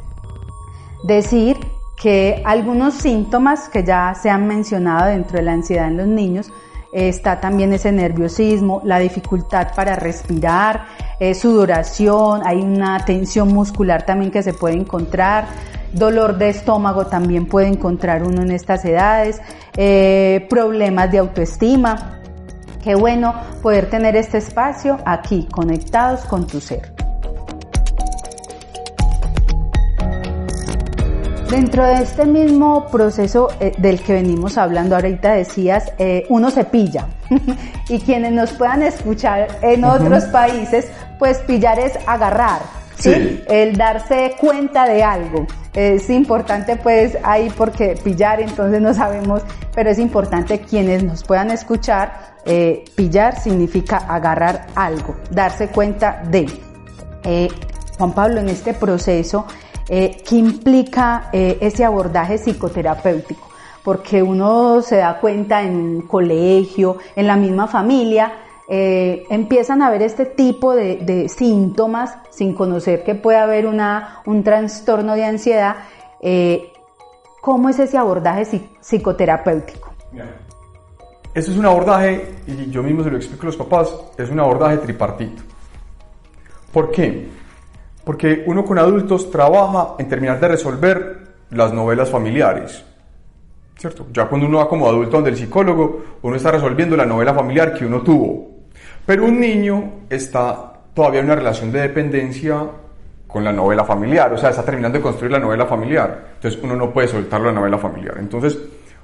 decir 1.04 1.59
que 2.00 2.40
algunos 2.47 2.95
síntomas 2.95 3.68
que 3.68 3.85
ya 3.85 4.14
se 4.14 4.30
han 4.30 4.47
mencionado 4.47 5.11
dentro 5.11 5.37
de 5.37 5.42
la 5.42 5.52
ansiedad 5.52 5.88
en 5.88 5.99
los 5.99 6.07
niños, 6.07 6.50
está 6.92 7.40
también 7.40 7.73
ese 7.73 7.92
nerviosismo, 7.92 8.80
la 8.85 8.99
dificultad 8.99 9.75
para 9.75 9.97
respirar, 9.97 10.87
eh, 11.21 11.35
sudoración, 11.35 12.42
hay 12.45 12.61
una 12.61 13.04
tensión 13.04 13.52
muscular 13.52 14.04
también 14.04 14.30
que 14.30 14.42
se 14.42 14.54
puede 14.54 14.76
encontrar, 14.76 15.47
dolor 15.92 16.38
de 16.38 16.50
estómago 16.50 17.07
también 17.07 17.47
puede 17.47 17.68
encontrar 17.68 18.23
uno 18.23 18.42
en 18.42 18.50
estas 18.50 18.85
edades, 18.85 19.40
eh, 19.76 20.47
problemas 20.49 21.11
de 21.11 21.18
autoestima. 21.18 22.21
Qué 22.83 22.95
bueno 22.95 23.35
poder 23.62 23.90
tener 23.90 24.16
este 24.16 24.38
espacio 24.38 24.99
aquí, 25.04 25.47
conectados 25.50 26.21
con 26.23 26.47
tu 26.47 26.61
ser. 26.61 27.07
Dentro 31.50 31.86
de 31.86 32.02
este 32.02 32.26
mismo 32.26 32.88
proceso 32.88 33.48
eh, 33.58 33.72
del 33.78 34.02
que 34.02 34.12
venimos 34.12 34.58
hablando 34.58 34.96
ahorita 34.96 35.32
decías, 35.32 35.90
eh, 35.96 36.26
uno 36.28 36.50
se 36.50 36.64
pilla. 36.64 37.06
y 37.88 38.00
quienes 38.00 38.32
nos 38.32 38.52
puedan 38.52 38.82
escuchar 38.82 39.48
en 39.62 39.82
otros 39.82 40.24
países, 40.26 40.88
pues 41.18 41.38
pillar 41.38 41.78
es 41.78 41.98
agarrar. 42.06 42.60
¿sí? 42.98 43.42
El 43.48 43.78
darse 43.78 44.34
cuenta 44.38 44.86
de 44.86 45.02
algo. 45.02 45.46
Es 45.72 46.10
importante 46.10 46.76
pues 46.76 47.16
ahí 47.22 47.50
porque 47.56 47.98
pillar 48.04 48.42
entonces 48.42 48.82
no 48.82 48.92
sabemos, 48.92 49.40
pero 49.74 49.88
es 49.88 49.98
importante 49.98 50.60
quienes 50.60 51.02
nos 51.02 51.24
puedan 51.24 51.50
escuchar, 51.50 52.36
eh, 52.44 52.84
pillar 52.94 53.40
significa 53.40 53.96
agarrar 53.96 54.66
algo, 54.74 55.16
darse 55.30 55.68
cuenta 55.68 56.22
de. 56.28 56.46
Juan 57.98 58.12
Pablo, 58.12 58.40
en 58.40 58.48
este 58.48 58.74
proceso, 58.74 59.44
eh, 59.88 60.23
¿Qué 60.26 60.37
implica 60.37 61.30
eh, 61.33 61.59
ese 61.61 61.85
abordaje 61.85 62.37
psicoterapéutico? 62.38 63.49
Porque 63.83 64.23
uno 64.23 64.83
se 64.83 64.97
da 64.97 65.18
cuenta 65.18 65.62
en 65.62 65.76
un 65.76 66.00
colegio, 66.02 66.99
en 67.16 67.26
la 67.26 67.37
misma 67.37 67.66
familia, 67.66 68.33
eh, 68.68 69.25
empiezan 69.30 69.80
a 69.80 69.90
ver 69.90 70.02
este 70.02 70.26
tipo 70.26 70.75
de, 70.75 71.28
síntomas 71.28 72.18
sin 72.28 72.54
conocer 72.54 73.02
que 73.02 73.14
puede 73.14 73.38
haber 73.38 73.66
una, 73.66 74.21
un 74.26 74.45
trastorno 74.45 75.14
de 75.14 75.25
ansiedad. 75.25 75.76
¿Cómo 77.40 77.71
es 77.71 77.78
ese 77.78 77.97
abordaje 77.97 78.68
psicoterapéutico? 78.80 79.95
Este 81.33 81.50
es 81.52 81.57
un 81.57 81.64
abordaje, 81.64 82.35
y 82.47 82.71
yo 82.71 82.83
mismo 82.83 83.04
se 83.04 83.11
lo 83.11 83.16
explico 83.16 83.45
a 83.45 83.47
los 83.47 83.57
papás, 83.57 83.95
es 84.18 84.28
un 84.28 84.40
abordaje 84.40 84.78
tripartito. 84.78 85.42
¿Por 86.73 86.90
qué? 86.90 87.38
Porque 88.08 88.42
uno 88.46 88.64
con 88.64 88.78
adultos 88.78 89.30
trabaja 89.30 89.96
en 89.98 90.08
terminar 90.08 90.40
de 90.40 90.48
resolver 90.48 91.18
las 91.50 91.74
novelas 91.74 92.08
familiares. 92.08 92.82
¿Cierto? 93.76 94.06
Ya 94.14 94.24
cuando 94.24 94.46
uno 94.46 94.56
va 94.56 94.66
como 94.66 94.88
adulto 94.88 95.18
donde 95.18 95.28
el 95.28 95.36
psicólogo, 95.36 96.04
uno 96.22 96.34
está 96.34 96.52
resolviendo 96.52 96.96
la 96.96 97.04
novela 97.04 97.34
familiar 97.34 97.74
que 97.74 97.84
uno 97.84 98.00
tuvo. 98.00 98.48
Pero 99.04 99.26
un 99.26 99.38
niño 99.38 100.06
está 100.08 100.72
todavía 100.94 101.20
en 101.20 101.26
una 101.26 101.34
relación 101.34 101.70
de 101.70 101.82
dependencia 101.82 102.66
con 103.26 103.44
la 103.44 103.52
novela 103.52 103.84
familiar, 103.84 104.32
o 104.32 104.38
sea, 104.38 104.48
está 104.48 104.64
terminando 104.64 104.96
de 104.96 105.02
construir 105.02 105.32
la 105.32 105.38
novela 105.38 105.66
familiar. 105.66 106.28
Entonces 106.36 106.58
uno 106.62 106.76
no 106.76 106.90
puede 106.90 107.08
soltar 107.08 107.42
la 107.42 107.52
novela 107.52 107.76
familiar. 107.76 108.16
Entonces, 108.18 108.58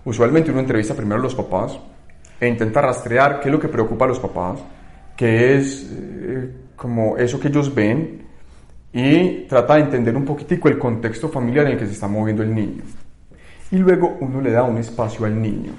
usualmente 0.06 0.50
uno 0.50 0.60
entrevista 0.60 0.94
primero 0.94 1.20
a 1.20 1.24
los 1.24 1.34
papás 1.34 1.78
e 2.40 2.48
intenta 2.48 2.80
rastrear 2.80 3.38
qué 3.40 3.50
es 3.50 3.52
lo 3.52 3.60
que 3.60 3.68
preocupa 3.68 4.06
a 4.06 4.08
los 4.08 4.18
papás, 4.18 4.60
qué 5.14 5.58
es 5.58 5.90
eh, 5.92 6.50
como 6.74 7.18
eso 7.18 7.38
que 7.38 7.48
ellos 7.48 7.74
ven 7.74 8.23
y 8.94 9.46
trata 9.48 9.74
de 9.74 9.80
entender 9.80 10.16
un 10.16 10.24
poquitico 10.24 10.68
el 10.68 10.78
contexto 10.78 11.28
familiar 11.28 11.66
en 11.66 11.72
el 11.72 11.78
que 11.78 11.86
se 11.86 11.94
está 11.94 12.06
moviendo 12.06 12.44
el 12.44 12.54
niño. 12.54 12.82
Y 13.72 13.78
luego 13.78 14.16
uno 14.20 14.40
le 14.40 14.52
da 14.52 14.62
un 14.62 14.78
espacio 14.78 15.26
al 15.26 15.42
niño, 15.42 15.72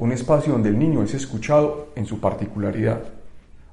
un 0.00 0.10
espacio 0.10 0.52
donde 0.52 0.70
el 0.70 0.78
niño 0.78 1.04
es 1.04 1.14
escuchado 1.14 1.90
en 1.94 2.04
su 2.04 2.18
particularidad. 2.18 3.00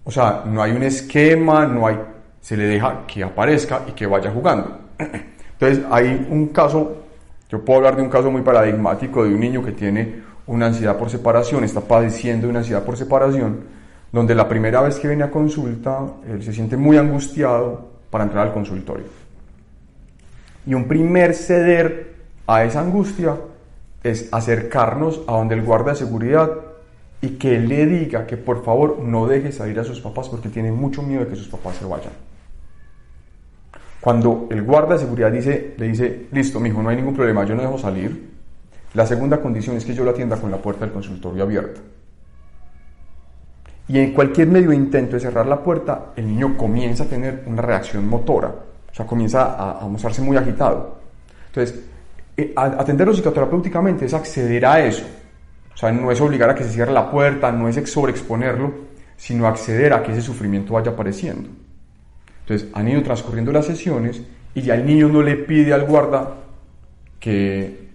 O 0.03 0.12
sea, 0.12 0.43
no 0.45 0.62
hay 0.62 0.72
un 0.72 0.83
esquema, 0.83 1.65
no 1.65 1.88
hay, 1.88 1.98
se 2.41 2.55
le 2.55 2.65
deja 2.65 3.07
que 3.07 3.24
aparezca 3.24 3.86
y 3.88 3.93
que 3.93 4.05
vaya 4.05 4.29
jugando. 4.29 4.77
Entonces 5.53 5.83
hay 5.89 6.27
un 6.29 6.50
caso, 6.50 6.98
yo 7.50 7.65
puedo 7.65 7.79
hablar 7.79 7.95
de 7.95 8.03
un 8.03 8.10
caso 8.10 8.29
muy 8.29 8.43
paradigmático 8.43 9.24
de 9.24 9.33
un 9.33 9.39
niño 9.39 9.65
que 9.65 9.72
tiene 9.72 10.22
una 10.45 10.67
ansiedad 10.67 10.95
por 10.95 11.10
separación, 11.10 11.63
está 11.63 11.81
padeciendo 11.81 12.48
una 12.48 12.60
ansiedad 12.60 12.83
por 12.83 12.98
separación, 12.98 13.62
donde 14.12 14.36
la 14.36 14.48
primera 14.48 14.81
vez 14.81 15.00
que 15.00 15.07
viene 15.07 15.24
a 15.24 15.31
consulta, 15.31 16.05
él 16.29 16.43
se 16.43 16.53
siente 16.53 16.77
muy 16.77 16.98
angustiado, 16.98 17.93
para 18.13 18.25
entrar 18.25 18.46
al 18.46 18.53
consultorio. 18.53 19.05
Y 20.67 20.75
un 20.75 20.88
primer 20.88 21.34
ceder 21.34 22.13
a 22.46 22.63
esa 22.63 22.82
angustia 22.82 23.38
es 24.03 24.29
acercarnos 24.32 25.22
a 25.25 25.32
donde 25.32 25.55
el 25.55 25.63
guarda 25.63 25.93
de 25.93 25.98
seguridad 25.98 26.51
y 27.22 27.29
que 27.39 27.60
le 27.60 27.88
diga 27.88 28.27
que 28.27 28.38
por 28.38 28.63
favor 28.63 29.00
no 29.00 29.25
deje 29.25 29.51
salir 29.51 29.79
a 29.79 29.84
sus 29.84 30.00
papás 30.00 30.29
porque 30.29 30.50
tiene 30.50 30.72
mucho 30.72 31.01
miedo 31.01 31.24
de 31.24 31.29
que 31.32 31.36
sus 31.36 31.48
papás 31.48 31.77
se 31.77 31.86
vayan. 31.86 32.13
Cuando 34.00 34.48
el 34.51 34.62
guarda 34.62 34.93
de 34.93 35.00
seguridad 35.00 35.32
dice, 35.32 35.74
le 35.75 35.88
dice, 35.88 36.27
listo, 36.32 36.60
mi 36.60 36.70
hijo, 36.70 36.84
no 36.84 36.89
hay 36.89 36.98
ningún 36.98 37.15
problema, 37.15 37.46
yo 37.46 37.55
no 37.55 37.63
dejo 37.63 37.79
salir, 37.79 38.29
la 38.93 39.08
segunda 39.08 39.41
condición 39.41 39.75
es 39.75 39.86
que 39.86 39.96
yo 39.96 40.05
la 40.05 40.12
atienda 40.12 40.38
con 40.38 40.51
la 40.51 40.58
puerta 40.58 40.86
del 40.86 40.93
consultorio 40.93 41.41
abierta. 41.41 41.82
Y 43.88 44.00
en 44.00 44.13
cualquier 44.13 44.48
medio 44.48 44.72
intento 44.72 45.16
de 45.16 45.20
cerrar 45.20 45.46
la 45.46 45.62
puerta, 45.62 46.13
el 46.16 46.28
niño 46.28 46.58
comienza 46.58 47.04
a 47.04 47.08
tener 47.08 47.44
una 47.46 47.62
reacción 47.62 48.08
motora, 48.08 48.48
o 48.48 48.96
sea, 48.96 49.06
comienza 49.06 49.56
a, 49.58 49.86
mostrarse 49.88 50.22
muy 50.22 50.38
agitado. 50.38 51.00
Entonces, 51.48 51.84
eh, 52.38 52.54
atenderlo 52.56 53.13
psicoterapéuticamente 53.13 54.06
es 54.06 54.13
acceder 54.13 54.66
a 54.66 54.80
eso, 54.86 55.06
O 55.74 55.78
sea, 55.78 55.92
no 55.92 56.12
es 56.12 56.22
obligar 56.22 56.50
a 56.50 56.56
que 56.56 56.63
se 56.63 56.72
cierre 56.72 56.92
la 56.92 57.10
puerta, 57.12 57.52
no 57.52 57.68
es 57.68 57.75
sobreexponerlo, 57.90 58.74
sino 59.18 59.48
acceder 59.48 59.94
a 59.94 60.02
que 60.02 60.12
ese 60.12 60.22
sufrimiento 60.22 60.74
vaya 60.74 60.92
apareciendo. 60.92 61.50
Entonces, 62.42 62.70
han 62.74 62.88
ido 62.88 63.02
transcurriendo 63.04 63.52
las 63.52 63.66
sesiones 63.66 64.22
y 64.56 64.62
ya 64.62 64.75
el 64.75 64.86
niño 64.86 65.10
no 65.10 65.22
le 65.22 65.36
pide 65.36 65.74
al 65.74 65.86
guarda 65.86 66.36
que, 67.20 67.90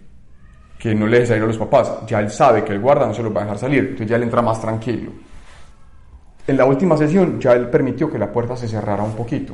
que 0.78 0.95
no 0.95 1.07
le 1.07 1.18
deje 1.18 1.28
salir 1.28 1.45
a 1.45 1.47
los 1.47 1.59
papás. 1.59 2.07
Ya 2.07 2.21
él 2.21 2.30
sabe 2.30 2.64
que 2.64 2.73
el 2.73 2.80
guarda 2.80 3.07
no 3.07 3.14
se 3.14 3.23
los 3.23 3.35
va 3.35 3.40
a 3.40 3.45
dejar 3.45 3.59
salir, 3.59 3.80
entonces 3.80 4.09
ya 4.09 4.16
él 4.16 4.25
entra 4.25 4.42
más 4.42 4.61
tranquilo. 4.61 5.12
En 6.49 6.57
la 6.57 6.64
última 6.64 6.97
sesión 6.97 7.38
ya 7.38 7.52
él 7.52 7.69
permitió 7.69 8.11
que 8.11 8.19
la 8.19 8.33
puerta 8.33 8.57
se 8.57 8.67
cerrara 8.67 9.02
un 9.02 9.12
poquito. 9.12 9.52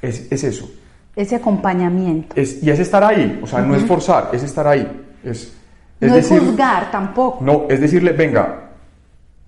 Es, 0.00 0.30
es 0.30 0.44
eso. 0.44 0.70
Ese 1.16 1.34
acompañamiento. 1.34 2.36
Es, 2.36 2.62
y 2.62 2.70
es 2.70 2.78
estar 2.78 3.02
ahí, 3.02 3.40
o 3.42 3.46
sea, 3.46 3.60
no 3.60 3.74
es 3.74 3.82
forzar, 3.84 4.30
es 4.32 4.44
estar 4.44 4.68
ahí. 4.68 4.88
Es, 5.24 5.52
no 6.00 6.14
es 6.14 6.28
juzgar 6.28 6.92
tampoco. 6.92 7.44
No, 7.44 7.66
es 7.68 7.80
decirle, 7.80 8.12
venga, 8.12 8.70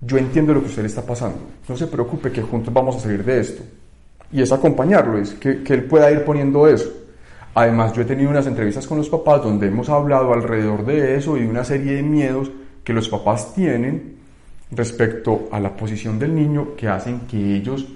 yo 0.00 0.18
entiendo 0.18 0.52
lo 0.52 0.62
que 0.62 0.66
usted 0.66 0.82
le 0.82 0.88
está 0.88 1.02
pasando, 1.02 1.38
no 1.68 1.76
se 1.76 1.86
preocupe 1.86 2.32
que 2.32 2.42
juntos 2.42 2.74
vamos 2.74 2.96
a 2.96 2.98
salir 2.98 3.24
de 3.24 3.38
esto. 3.38 3.62
Y 4.32 4.42
es 4.42 4.50
acompañarlo, 4.50 5.16
es 5.16 5.34
que, 5.34 5.62
que 5.62 5.74
él 5.74 5.84
pueda 5.84 6.10
ir 6.10 6.24
poniendo 6.24 6.66
eso. 6.66 6.90
Además, 7.54 7.92
yo 7.92 8.02
he 8.02 8.04
tenido 8.04 8.30
unas 8.30 8.48
entrevistas 8.48 8.84
con 8.84 8.98
los 8.98 9.08
papás 9.08 9.44
donde 9.44 9.68
hemos 9.68 9.88
hablado 9.88 10.32
alrededor 10.32 10.84
de 10.84 11.14
eso 11.14 11.36
y 11.36 11.42
de 11.42 11.48
una 11.48 11.62
serie 11.62 11.92
de 11.94 12.02
miedos 12.02 12.50
que 12.82 12.92
los 12.92 13.08
papás 13.08 13.54
tienen 13.54 14.19
respecto 14.72 15.48
a 15.50 15.60
la 15.60 15.74
posición 15.76 16.18
del 16.18 16.34
niño 16.34 16.76
que 16.76 16.88
hacen 16.88 17.20
que 17.20 17.56
ellos 17.56 17.86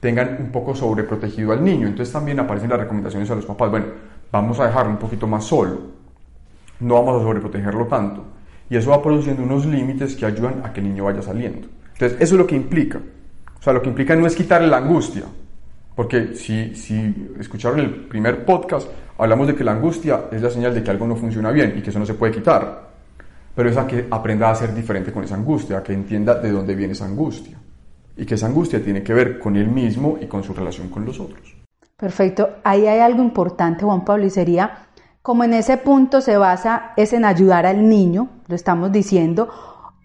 tengan 0.00 0.36
un 0.40 0.50
poco 0.50 0.74
sobreprotegido 0.74 1.52
al 1.52 1.64
niño. 1.64 1.86
Entonces 1.86 2.12
también 2.12 2.40
aparecen 2.40 2.70
las 2.70 2.80
recomendaciones 2.80 3.30
a 3.30 3.34
los 3.34 3.46
papás, 3.46 3.70
bueno, 3.70 3.86
vamos 4.30 4.58
a 4.60 4.66
dejarlo 4.66 4.92
un 4.92 4.98
poquito 4.98 5.26
más 5.26 5.44
solo, 5.44 5.80
no 6.80 6.94
vamos 6.94 7.20
a 7.20 7.24
sobreprotegerlo 7.24 7.86
tanto. 7.86 8.24
Y 8.70 8.76
eso 8.76 8.90
va 8.90 9.02
produciendo 9.02 9.42
unos 9.42 9.64
límites 9.64 10.14
que 10.14 10.26
ayudan 10.26 10.62
a 10.64 10.72
que 10.72 10.80
el 10.80 10.88
niño 10.88 11.04
vaya 11.04 11.22
saliendo. 11.22 11.68
Entonces, 11.94 12.18
eso 12.20 12.34
es 12.34 12.38
lo 12.38 12.46
que 12.46 12.54
implica. 12.54 12.98
O 13.58 13.62
sea, 13.62 13.72
lo 13.72 13.80
que 13.80 13.88
implica 13.88 14.14
no 14.14 14.26
es 14.26 14.36
quitarle 14.36 14.68
la 14.68 14.76
angustia, 14.76 15.24
porque 15.96 16.34
si, 16.34 16.74
si 16.76 17.32
escucharon 17.40 17.80
el 17.80 17.90
primer 17.90 18.44
podcast, 18.44 18.88
hablamos 19.16 19.48
de 19.48 19.54
que 19.54 19.64
la 19.64 19.72
angustia 19.72 20.26
es 20.30 20.40
la 20.40 20.50
señal 20.50 20.74
de 20.74 20.82
que 20.82 20.90
algo 20.90 21.06
no 21.06 21.16
funciona 21.16 21.50
bien 21.50 21.74
y 21.76 21.82
que 21.82 21.90
eso 21.90 21.98
no 21.98 22.06
se 22.06 22.14
puede 22.14 22.34
quitar. 22.34 22.87
Pero 23.58 23.70
es 23.70 23.76
a 23.76 23.88
que 23.88 24.06
aprenda 24.08 24.50
a 24.50 24.54
ser 24.54 24.72
diferente 24.72 25.12
con 25.12 25.24
esa 25.24 25.34
angustia, 25.34 25.78
a 25.78 25.82
que 25.82 25.92
entienda 25.92 26.36
de 26.36 26.52
dónde 26.52 26.76
viene 26.76 26.92
esa 26.92 27.06
angustia. 27.06 27.58
Y 28.16 28.24
que 28.24 28.36
esa 28.36 28.46
angustia 28.46 28.80
tiene 28.80 29.02
que 29.02 29.12
ver 29.12 29.40
con 29.40 29.56
él 29.56 29.66
mismo 29.66 30.16
y 30.20 30.26
con 30.26 30.44
su 30.44 30.54
relación 30.54 30.88
con 30.90 31.04
los 31.04 31.18
otros. 31.18 31.56
Perfecto. 31.96 32.50
Ahí 32.62 32.86
hay 32.86 33.00
algo 33.00 33.20
importante, 33.20 33.84
Juan 33.84 34.04
Pablo, 34.04 34.26
y 34.26 34.30
sería, 34.30 34.86
como 35.22 35.42
en 35.42 35.54
ese 35.54 35.76
punto 35.76 36.20
se 36.20 36.36
basa, 36.36 36.92
es 36.96 37.12
en 37.12 37.24
ayudar 37.24 37.66
al 37.66 37.88
niño, 37.88 38.28
lo 38.46 38.54
estamos 38.54 38.92
diciendo, 38.92 39.48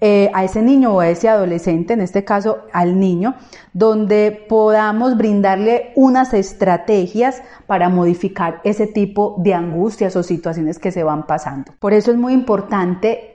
eh, 0.01 0.31
a 0.33 0.43
ese 0.43 0.63
niño 0.63 0.95
o 0.95 0.99
a 1.01 1.09
ese 1.09 1.29
adolescente, 1.29 1.93
en 1.93 2.01
este 2.01 2.25
caso 2.25 2.63
al 2.73 2.99
niño, 2.99 3.35
donde 3.71 4.45
podamos 4.49 5.15
brindarle 5.15 5.91
unas 5.95 6.33
estrategias 6.33 7.43
para 7.67 7.87
modificar 7.89 8.61
ese 8.63 8.87
tipo 8.87 9.35
de 9.37 9.53
angustias 9.53 10.15
o 10.15 10.23
situaciones 10.23 10.79
que 10.79 10.91
se 10.91 11.03
van 11.03 11.27
pasando. 11.27 11.71
Por 11.77 11.93
eso 11.93 12.09
es 12.09 12.17
muy 12.17 12.33
importante 12.33 13.32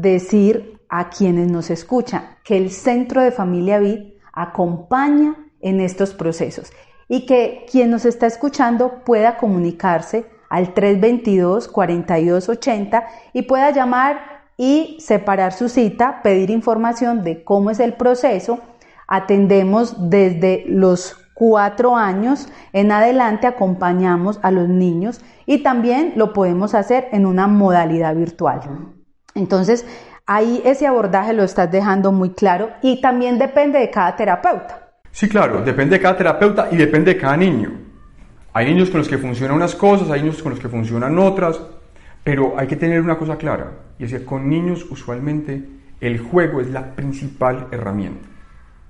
decir 0.00 0.80
a 0.88 1.10
quienes 1.10 1.50
nos 1.50 1.70
escuchan 1.70 2.36
que 2.44 2.56
el 2.56 2.70
Centro 2.70 3.20
de 3.22 3.32
Familia 3.32 3.78
Vid 3.78 4.14
acompaña 4.32 5.34
en 5.60 5.80
estos 5.80 6.14
procesos 6.14 6.70
y 7.08 7.26
que 7.26 7.66
quien 7.70 7.90
nos 7.90 8.04
está 8.04 8.26
escuchando 8.26 9.02
pueda 9.04 9.36
comunicarse 9.36 10.26
al 10.48 10.74
322-4280 10.74 13.04
y 13.32 13.42
pueda 13.42 13.70
llamar 13.70 14.38
y 14.56 14.96
separar 15.00 15.52
su 15.52 15.68
cita, 15.68 16.22
pedir 16.22 16.50
información 16.50 17.22
de 17.22 17.44
cómo 17.44 17.70
es 17.70 17.78
el 17.80 17.92
proceso. 17.94 18.60
Atendemos 19.06 20.10
desde 20.10 20.64
los 20.68 21.16
cuatro 21.34 21.96
años 21.96 22.48
en 22.72 22.92
adelante, 22.92 23.46
acompañamos 23.46 24.40
a 24.42 24.50
los 24.50 24.68
niños 24.68 25.20
y 25.46 25.62
también 25.62 26.14
lo 26.16 26.32
podemos 26.32 26.74
hacer 26.74 27.08
en 27.12 27.26
una 27.26 27.46
modalidad 27.46 28.16
virtual. 28.16 28.97
Entonces, 29.38 29.86
ahí 30.26 30.60
ese 30.64 30.86
abordaje 30.86 31.32
lo 31.32 31.44
estás 31.44 31.70
dejando 31.70 32.12
muy 32.12 32.30
claro 32.30 32.70
y 32.82 33.00
también 33.00 33.38
depende 33.38 33.78
de 33.78 33.90
cada 33.90 34.14
terapeuta. 34.16 34.90
Sí, 35.10 35.28
claro, 35.28 35.62
depende 35.62 35.96
de 35.96 36.02
cada 36.02 36.16
terapeuta 36.16 36.68
y 36.70 36.76
depende 36.76 37.14
de 37.14 37.20
cada 37.20 37.36
niño. 37.36 37.70
Hay 38.52 38.66
niños 38.66 38.90
con 38.90 38.98
los 38.98 39.08
que 39.08 39.18
funcionan 39.18 39.56
unas 39.56 39.74
cosas, 39.74 40.10
hay 40.10 40.22
niños 40.22 40.42
con 40.42 40.50
los 40.50 40.60
que 40.60 40.68
funcionan 40.68 41.18
otras, 41.18 41.60
pero 42.24 42.58
hay 42.58 42.66
que 42.66 42.76
tener 42.76 43.00
una 43.00 43.16
cosa 43.16 43.36
clara, 43.36 43.70
y 43.98 44.04
es 44.04 44.12
que 44.12 44.24
con 44.24 44.48
niños 44.48 44.86
usualmente 44.90 45.64
el 46.00 46.18
juego 46.18 46.60
es 46.60 46.68
la 46.70 46.94
principal 46.94 47.68
herramienta. 47.70 48.28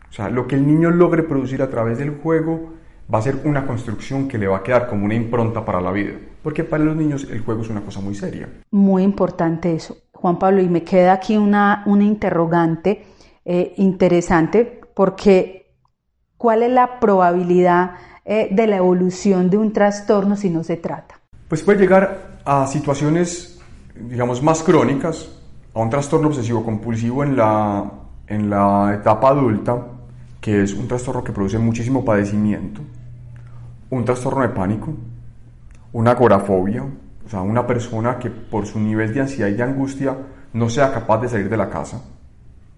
O 0.09 0.13
sea, 0.13 0.29
lo 0.29 0.47
que 0.47 0.57
el 0.57 0.67
niño 0.67 0.91
logre 0.91 1.23
producir 1.23 1.63
a 1.63 1.69
través 1.69 1.99
del 1.99 2.11
juego 2.11 2.73
va 3.13 3.19
a 3.19 3.23
ser 3.23 3.37
una 3.45 3.67
construcción 3.67 4.29
que 4.29 4.39
le 4.39 4.49
va 4.49 4.59
a 4.59 4.63
quedar 4.63 4.89
como 4.89 5.05
una 5.05 5.15
impronta 5.15 5.65
para 5.65 5.81
la 5.81 5.93
vida, 5.93 6.13
porque 6.43 6.65
para 6.65 6.85
los 6.85 6.97
niños 6.97 7.27
el 7.31 7.41
juego 7.41 7.63
es 7.63 7.69
una 7.69 7.81
cosa 7.81 8.01
muy 8.01 8.15
seria. 8.15 8.49
Muy 8.71 9.03
importante 9.03 9.75
eso, 9.75 9.97
Juan 10.21 10.39
Pablo, 10.39 10.61
y 10.61 10.69
me 10.69 10.83
queda 10.83 11.13
aquí 11.13 11.37
una, 11.37 11.85
una 11.87 12.03
interrogante 12.03 13.07
eh, 13.45 13.75
interesante, 13.77 14.81
porque 14.95 15.77
¿cuál 16.37 16.65
es 16.65 16.73
la 16.73 16.99
probabilidad 16.99 17.93
eh, 18.25 18.49
de 18.51 18.67
la 18.67 18.79
evolución 18.79 19.49
de 19.49 19.59
un 19.59 19.73
trastorno 19.73 20.35
si 20.35 20.51
no 20.51 20.65
se 20.65 20.77
trata? 20.77 21.21
Pues 21.47 21.63
puede 21.63 21.79
llegar 21.79 22.41
a 22.45 22.67
situaciones, 22.67 23.61
digamos, 23.95 24.43
más 24.43 24.65
crónicas, 24.65 25.29
a 25.73 25.79
un 25.79 25.89
trastorno 25.89 26.27
obsesivo 26.27 26.65
compulsivo 26.65 27.23
en 27.23 27.37
la, 27.37 27.89
en 28.27 28.51
la 28.51 28.95
etapa 28.95 29.29
adulta, 29.29 29.87
que 30.41 30.65
es 30.65 30.75
un 30.75 30.89
trastorno 30.89 31.23
que 31.23 31.31
produce 31.31 31.59
muchísimo 31.59 32.05
padecimiento, 32.05 32.81
un 33.91 34.05
trastorno 34.05 34.43
de 34.43 34.49
pánico, 34.49 34.93
una 35.93 36.11
agorafobia, 36.11 36.85
o 37.29 37.31
sea, 37.31 37.43
una 37.43 37.67
persona 37.67 38.19
que 38.19 38.31
por 38.31 38.67
su 38.67 38.81
nivel 38.81 39.13
de 39.13 39.21
ansiedad 39.21 39.51
y 39.51 39.53
de 39.53 39.63
angustia 39.63 40.17
no 40.55 40.71
sea 40.71 40.91
capaz 40.91 41.21
de 41.21 41.29
salir 41.29 41.51
de 41.51 41.59
la 41.59 41.69
casa, 41.69 42.03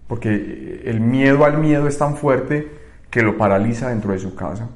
porque 0.07 0.81
el 0.83 0.99
miedo 0.99 1.45
al 1.45 1.57
miedo 1.57 1.87
es 1.87 1.97
tan 1.97 2.17
fuerte 2.17 2.69
que 3.09 3.21
lo 3.21 3.37
paraliza 3.37 3.87
dentro 3.87 4.11
de 4.11 4.19
su 4.19 4.35
casa. 4.35 4.67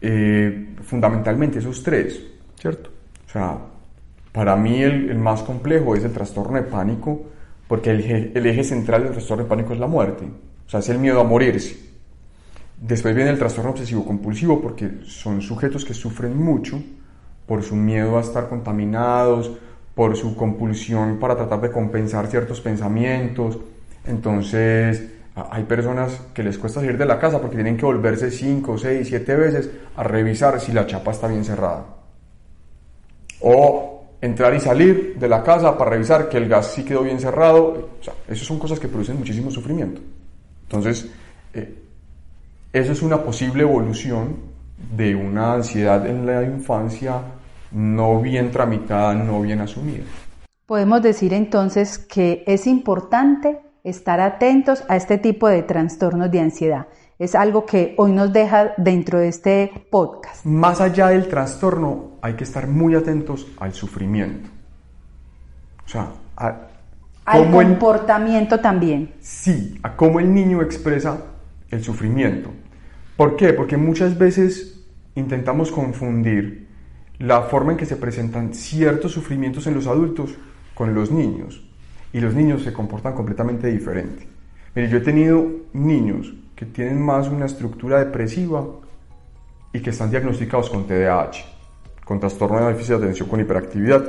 Eh, 0.00 0.76
fundamentalmente 0.84 1.58
esos 1.58 1.82
tres, 1.82 2.24
¿cierto? 2.56 2.90
O 3.26 3.28
sea, 3.28 3.58
para 4.30 4.54
mí 4.54 4.80
el, 4.80 5.16
más 5.16 5.42
complejo 5.42 5.96
es 5.96 6.04
el 6.04 6.12
trastorno 6.12 6.58
de 6.58 6.62
pánico, 6.62 7.24
porque 7.66 7.90
el, 7.90 8.32
el, 8.36 8.46
eje 8.46 8.62
central 8.62 9.02
del 9.02 9.12
trastorno 9.12 9.42
de 9.42 9.50
pánico 9.50 9.72
es 9.72 9.80
la 9.80 9.88
muerte, 9.88 10.26
o 10.64 10.70
sea, 10.70 10.78
es 10.78 10.88
el 10.90 10.98
miedo 11.00 11.20
a 11.20 11.24
morirse. 11.24 11.76
Después 12.80 13.16
viene 13.16 13.30
el 13.30 13.38
trastorno 13.38 13.72
obsesivo 13.72 14.04
compulsivo, 14.04 14.62
porque 14.62 15.00
son 15.06 15.42
sujetos 15.42 15.84
que 15.84 15.94
sufren 15.94 16.36
mucho 16.40 16.80
por 17.46 17.62
su 17.62 17.76
miedo 17.76 18.18
a 18.18 18.20
estar 18.20 18.48
contaminados, 18.48 19.50
por 19.94 20.16
su 20.16 20.36
compulsión 20.36 21.18
para 21.18 21.36
tratar 21.36 21.60
de 21.60 21.70
compensar 21.70 22.26
ciertos 22.26 22.60
pensamientos. 22.60 23.58
Entonces, 24.06 25.02
hay 25.34 25.64
personas 25.64 26.20
que 26.34 26.42
les 26.42 26.58
cuesta 26.58 26.80
salir 26.80 26.98
de 26.98 27.06
la 27.06 27.18
casa 27.18 27.40
porque 27.40 27.56
tienen 27.56 27.76
que 27.76 27.86
volverse 27.86 28.30
5, 28.30 28.78
6, 28.78 29.08
7 29.08 29.36
veces 29.36 29.70
a 29.96 30.02
revisar 30.02 30.60
si 30.60 30.72
la 30.72 30.86
chapa 30.86 31.10
está 31.10 31.26
bien 31.26 31.44
cerrada 31.44 31.84
o 33.42 34.04
entrar 34.20 34.54
y 34.54 34.60
salir 34.60 35.16
de 35.18 35.28
la 35.28 35.42
casa 35.42 35.76
para 35.76 35.90
revisar 35.90 36.28
que 36.28 36.36
el 36.36 36.48
gas 36.48 36.72
sí 36.72 36.84
quedó 36.84 37.02
bien 37.02 37.18
cerrado. 37.20 37.90
O 38.00 38.04
sea, 38.04 38.14
esas 38.28 38.46
son 38.46 38.58
cosas 38.58 38.78
que 38.78 38.88
producen 38.88 39.18
muchísimo 39.18 39.50
sufrimiento. 39.50 40.00
Entonces, 40.62 41.08
eh, 41.52 41.74
eso 42.72 42.92
es 42.92 43.02
una 43.02 43.22
posible 43.22 43.64
evolución 43.64 44.51
de 44.90 45.14
una 45.14 45.54
ansiedad 45.54 46.06
en 46.06 46.26
la 46.26 46.42
infancia 46.42 47.20
no 47.70 48.20
bien 48.20 48.50
tramitada, 48.50 49.14
no 49.14 49.40
bien 49.40 49.60
asumida. 49.60 50.04
Podemos 50.66 51.02
decir 51.02 51.32
entonces 51.32 51.98
que 51.98 52.44
es 52.46 52.66
importante 52.66 53.60
estar 53.84 54.20
atentos 54.20 54.84
a 54.88 54.96
este 54.96 55.18
tipo 55.18 55.48
de 55.48 55.62
trastornos 55.62 56.30
de 56.30 56.40
ansiedad 56.40 56.86
es 57.22 57.36
algo 57.36 57.64
que 57.64 57.94
hoy 57.98 58.10
nos 58.10 58.32
deja 58.32 58.72
dentro 58.76 59.20
de 59.20 59.28
este 59.28 59.86
podcast. 59.90 60.44
Más 60.44 60.80
allá 60.80 61.06
del 61.06 61.28
trastorno, 61.28 62.18
hay 62.20 62.34
que 62.34 62.42
estar 62.42 62.66
muy 62.66 62.96
atentos 62.96 63.46
al 63.60 63.72
sufrimiento. 63.72 64.50
O 65.86 65.88
sea, 65.88 66.08
al 66.34 67.50
comportamiento 67.52 68.58
también. 68.58 69.14
Sí, 69.20 69.78
a 69.84 69.94
cómo 69.94 70.18
el 70.18 70.34
niño 70.34 70.62
expresa 70.62 71.16
el 71.70 71.84
sufrimiento. 71.84 72.50
¿Por 73.22 73.36
qué? 73.36 73.52
Porque 73.52 73.76
muchas 73.76 74.18
veces 74.18 74.84
intentamos 75.14 75.70
confundir 75.70 76.66
la 77.20 77.42
forma 77.42 77.70
en 77.70 77.78
que 77.78 77.86
se 77.86 77.94
presentan 77.94 78.52
ciertos 78.52 79.12
sufrimientos 79.12 79.68
en 79.68 79.74
los 79.74 79.86
adultos 79.86 80.34
con 80.74 80.92
los 80.92 81.12
niños. 81.12 81.64
Y 82.12 82.18
los 82.18 82.34
niños 82.34 82.64
se 82.64 82.72
comportan 82.72 83.14
completamente 83.14 83.68
diferente. 83.68 84.26
Mire, 84.74 84.88
yo 84.88 84.98
he 84.98 85.02
tenido 85.02 85.46
niños 85.72 86.34
que 86.56 86.66
tienen 86.66 87.00
más 87.00 87.28
una 87.28 87.46
estructura 87.46 88.04
depresiva 88.04 88.66
y 89.72 89.78
que 89.78 89.90
están 89.90 90.10
diagnosticados 90.10 90.68
con 90.68 90.88
TDAH, 90.88 91.44
con 92.04 92.18
trastorno 92.18 92.58
de 92.58 92.72
déficit 92.72 92.96
de 92.96 93.04
atención 93.04 93.28
con 93.28 93.38
hiperactividad, 93.38 94.04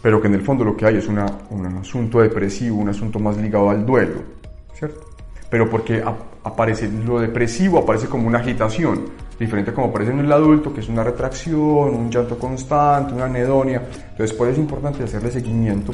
pero 0.00 0.22
que 0.22 0.28
en 0.28 0.34
el 0.34 0.40
fondo 0.40 0.64
lo 0.64 0.74
que 0.74 0.86
hay 0.86 0.96
es 0.96 1.08
una, 1.08 1.26
un 1.50 1.66
asunto 1.66 2.20
depresivo, 2.20 2.78
un 2.78 2.88
asunto 2.88 3.18
más 3.18 3.36
ligado 3.36 3.68
al 3.68 3.84
duelo, 3.84 4.22
¿cierto? 4.72 5.05
Pero 5.50 5.70
porque 5.70 6.02
aparece 6.44 6.88
lo 6.88 7.20
depresivo, 7.20 7.78
aparece 7.78 8.08
como 8.08 8.26
una 8.26 8.38
agitación, 8.38 9.04
diferente 9.38 9.72
como 9.72 9.88
aparece 9.88 10.12
en 10.12 10.20
el 10.20 10.32
adulto, 10.32 10.72
que 10.72 10.80
es 10.80 10.88
una 10.88 11.04
retracción, 11.04 11.94
un 11.94 12.10
llanto 12.10 12.38
constante, 12.38 13.14
una 13.14 13.26
anedonia. 13.26 13.82
Entonces, 14.10 14.36
por 14.36 14.48
eso 14.48 14.54
es 14.54 14.58
importante 14.58 15.04
hacerle 15.04 15.30
seguimiento 15.30 15.92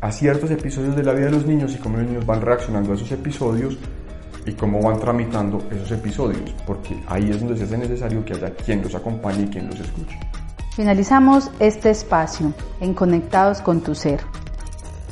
a 0.00 0.12
ciertos 0.12 0.50
episodios 0.50 0.94
de 0.94 1.02
la 1.02 1.12
vida 1.12 1.26
de 1.26 1.32
los 1.32 1.46
niños 1.46 1.74
y 1.74 1.78
cómo 1.78 1.96
los 1.98 2.06
niños 2.06 2.26
van 2.26 2.40
reaccionando 2.40 2.92
a 2.92 2.94
esos 2.94 3.10
episodios 3.12 3.78
y 4.44 4.52
cómo 4.52 4.80
van 4.80 5.00
tramitando 5.00 5.62
esos 5.70 5.90
episodios, 5.90 6.54
porque 6.66 7.02
ahí 7.08 7.30
es 7.30 7.40
donde 7.40 7.56
se 7.56 7.64
hace 7.64 7.78
necesario 7.78 8.24
que 8.24 8.34
haya 8.34 8.54
quien 8.54 8.82
los 8.82 8.94
acompañe 8.94 9.44
y 9.44 9.48
quien 9.48 9.66
los 9.66 9.80
escuche. 9.80 10.18
Finalizamos 10.76 11.50
este 11.58 11.90
espacio 11.90 12.52
en 12.80 12.94
Conectados 12.94 13.60
con 13.60 13.80
tu 13.80 13.94
Ser. 13.94 14.20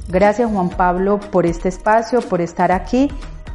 Gracias 0.09 0.51
Juan 0.51 0.69
Pablo 0.69 1.19
por 1.19 1.47
este 1.47 1.69
espacio, 1.71 2.21
por 2.21 2.41
estar 2.41 2.71
aquí 2.71 3.09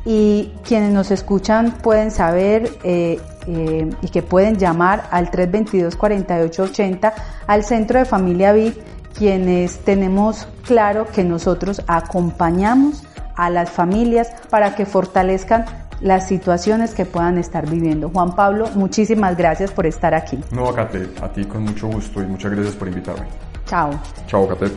y 0.10 0.52
quienes 0.64 0.92
nos 0.92 1.12
escuchan 1.12 1.72
pueden 1.84 2.10
saber 2.10 2.68
eh, 2.84 3.20
eh, 3.46 3.88
y 4.02 4.08
que 4.08 4.24
pueden 4.24 4.58
llamar 4.58 5.08
al 5.12 5.30
322-4880 5.30 7.14
al 7.46 7.64
Centro 7.64 8.00
de 8.00 8.06
Familia 8.06 8.52
VIP, 8.52 8.76
quienes 9.16 9.78
tenemos 9.82 10.48
claro 10.66 11.06
que 11.06 11.24
nosotros 11.24 11.84
acompañamos 11.86 13.04
a 13.36 13.52
las 13.52 13.70
familias 13.70 14.32
para 14.50 14.74
que 14.74 14.88
fortalezcan 14.88 15.66
las 16.02 16.28
situaciones 16.28 16.96
que 16.96 17.06
puedan 17.06 17.38
estar 17.38 17.70
viviendo. 17.70 18.10
Juan 18.10 18.36
Pablo, 18.36 18.68
muchísimas 18.74 19.38
gracias 19.38 19.72
por 19.72 19.86
estar 19.86 20.16
aquí. 20.16 20.40
No, 20.50 20.74
Cate, 20.74 21.08
a 21.22 21.32
ti 21.32 21.46
con 21.46 21.66
mucho 21.66 21.86
gusto 21.88 22.20
y 22.24 22.26
muchas 22.26 22.52
gracias 22.52 22.74
por 22.74 22.88
invitarme. 22.88 23.28
Chao. 23.68 23.92
Chao, 24.26 24.48
Cate. 24.48 24.72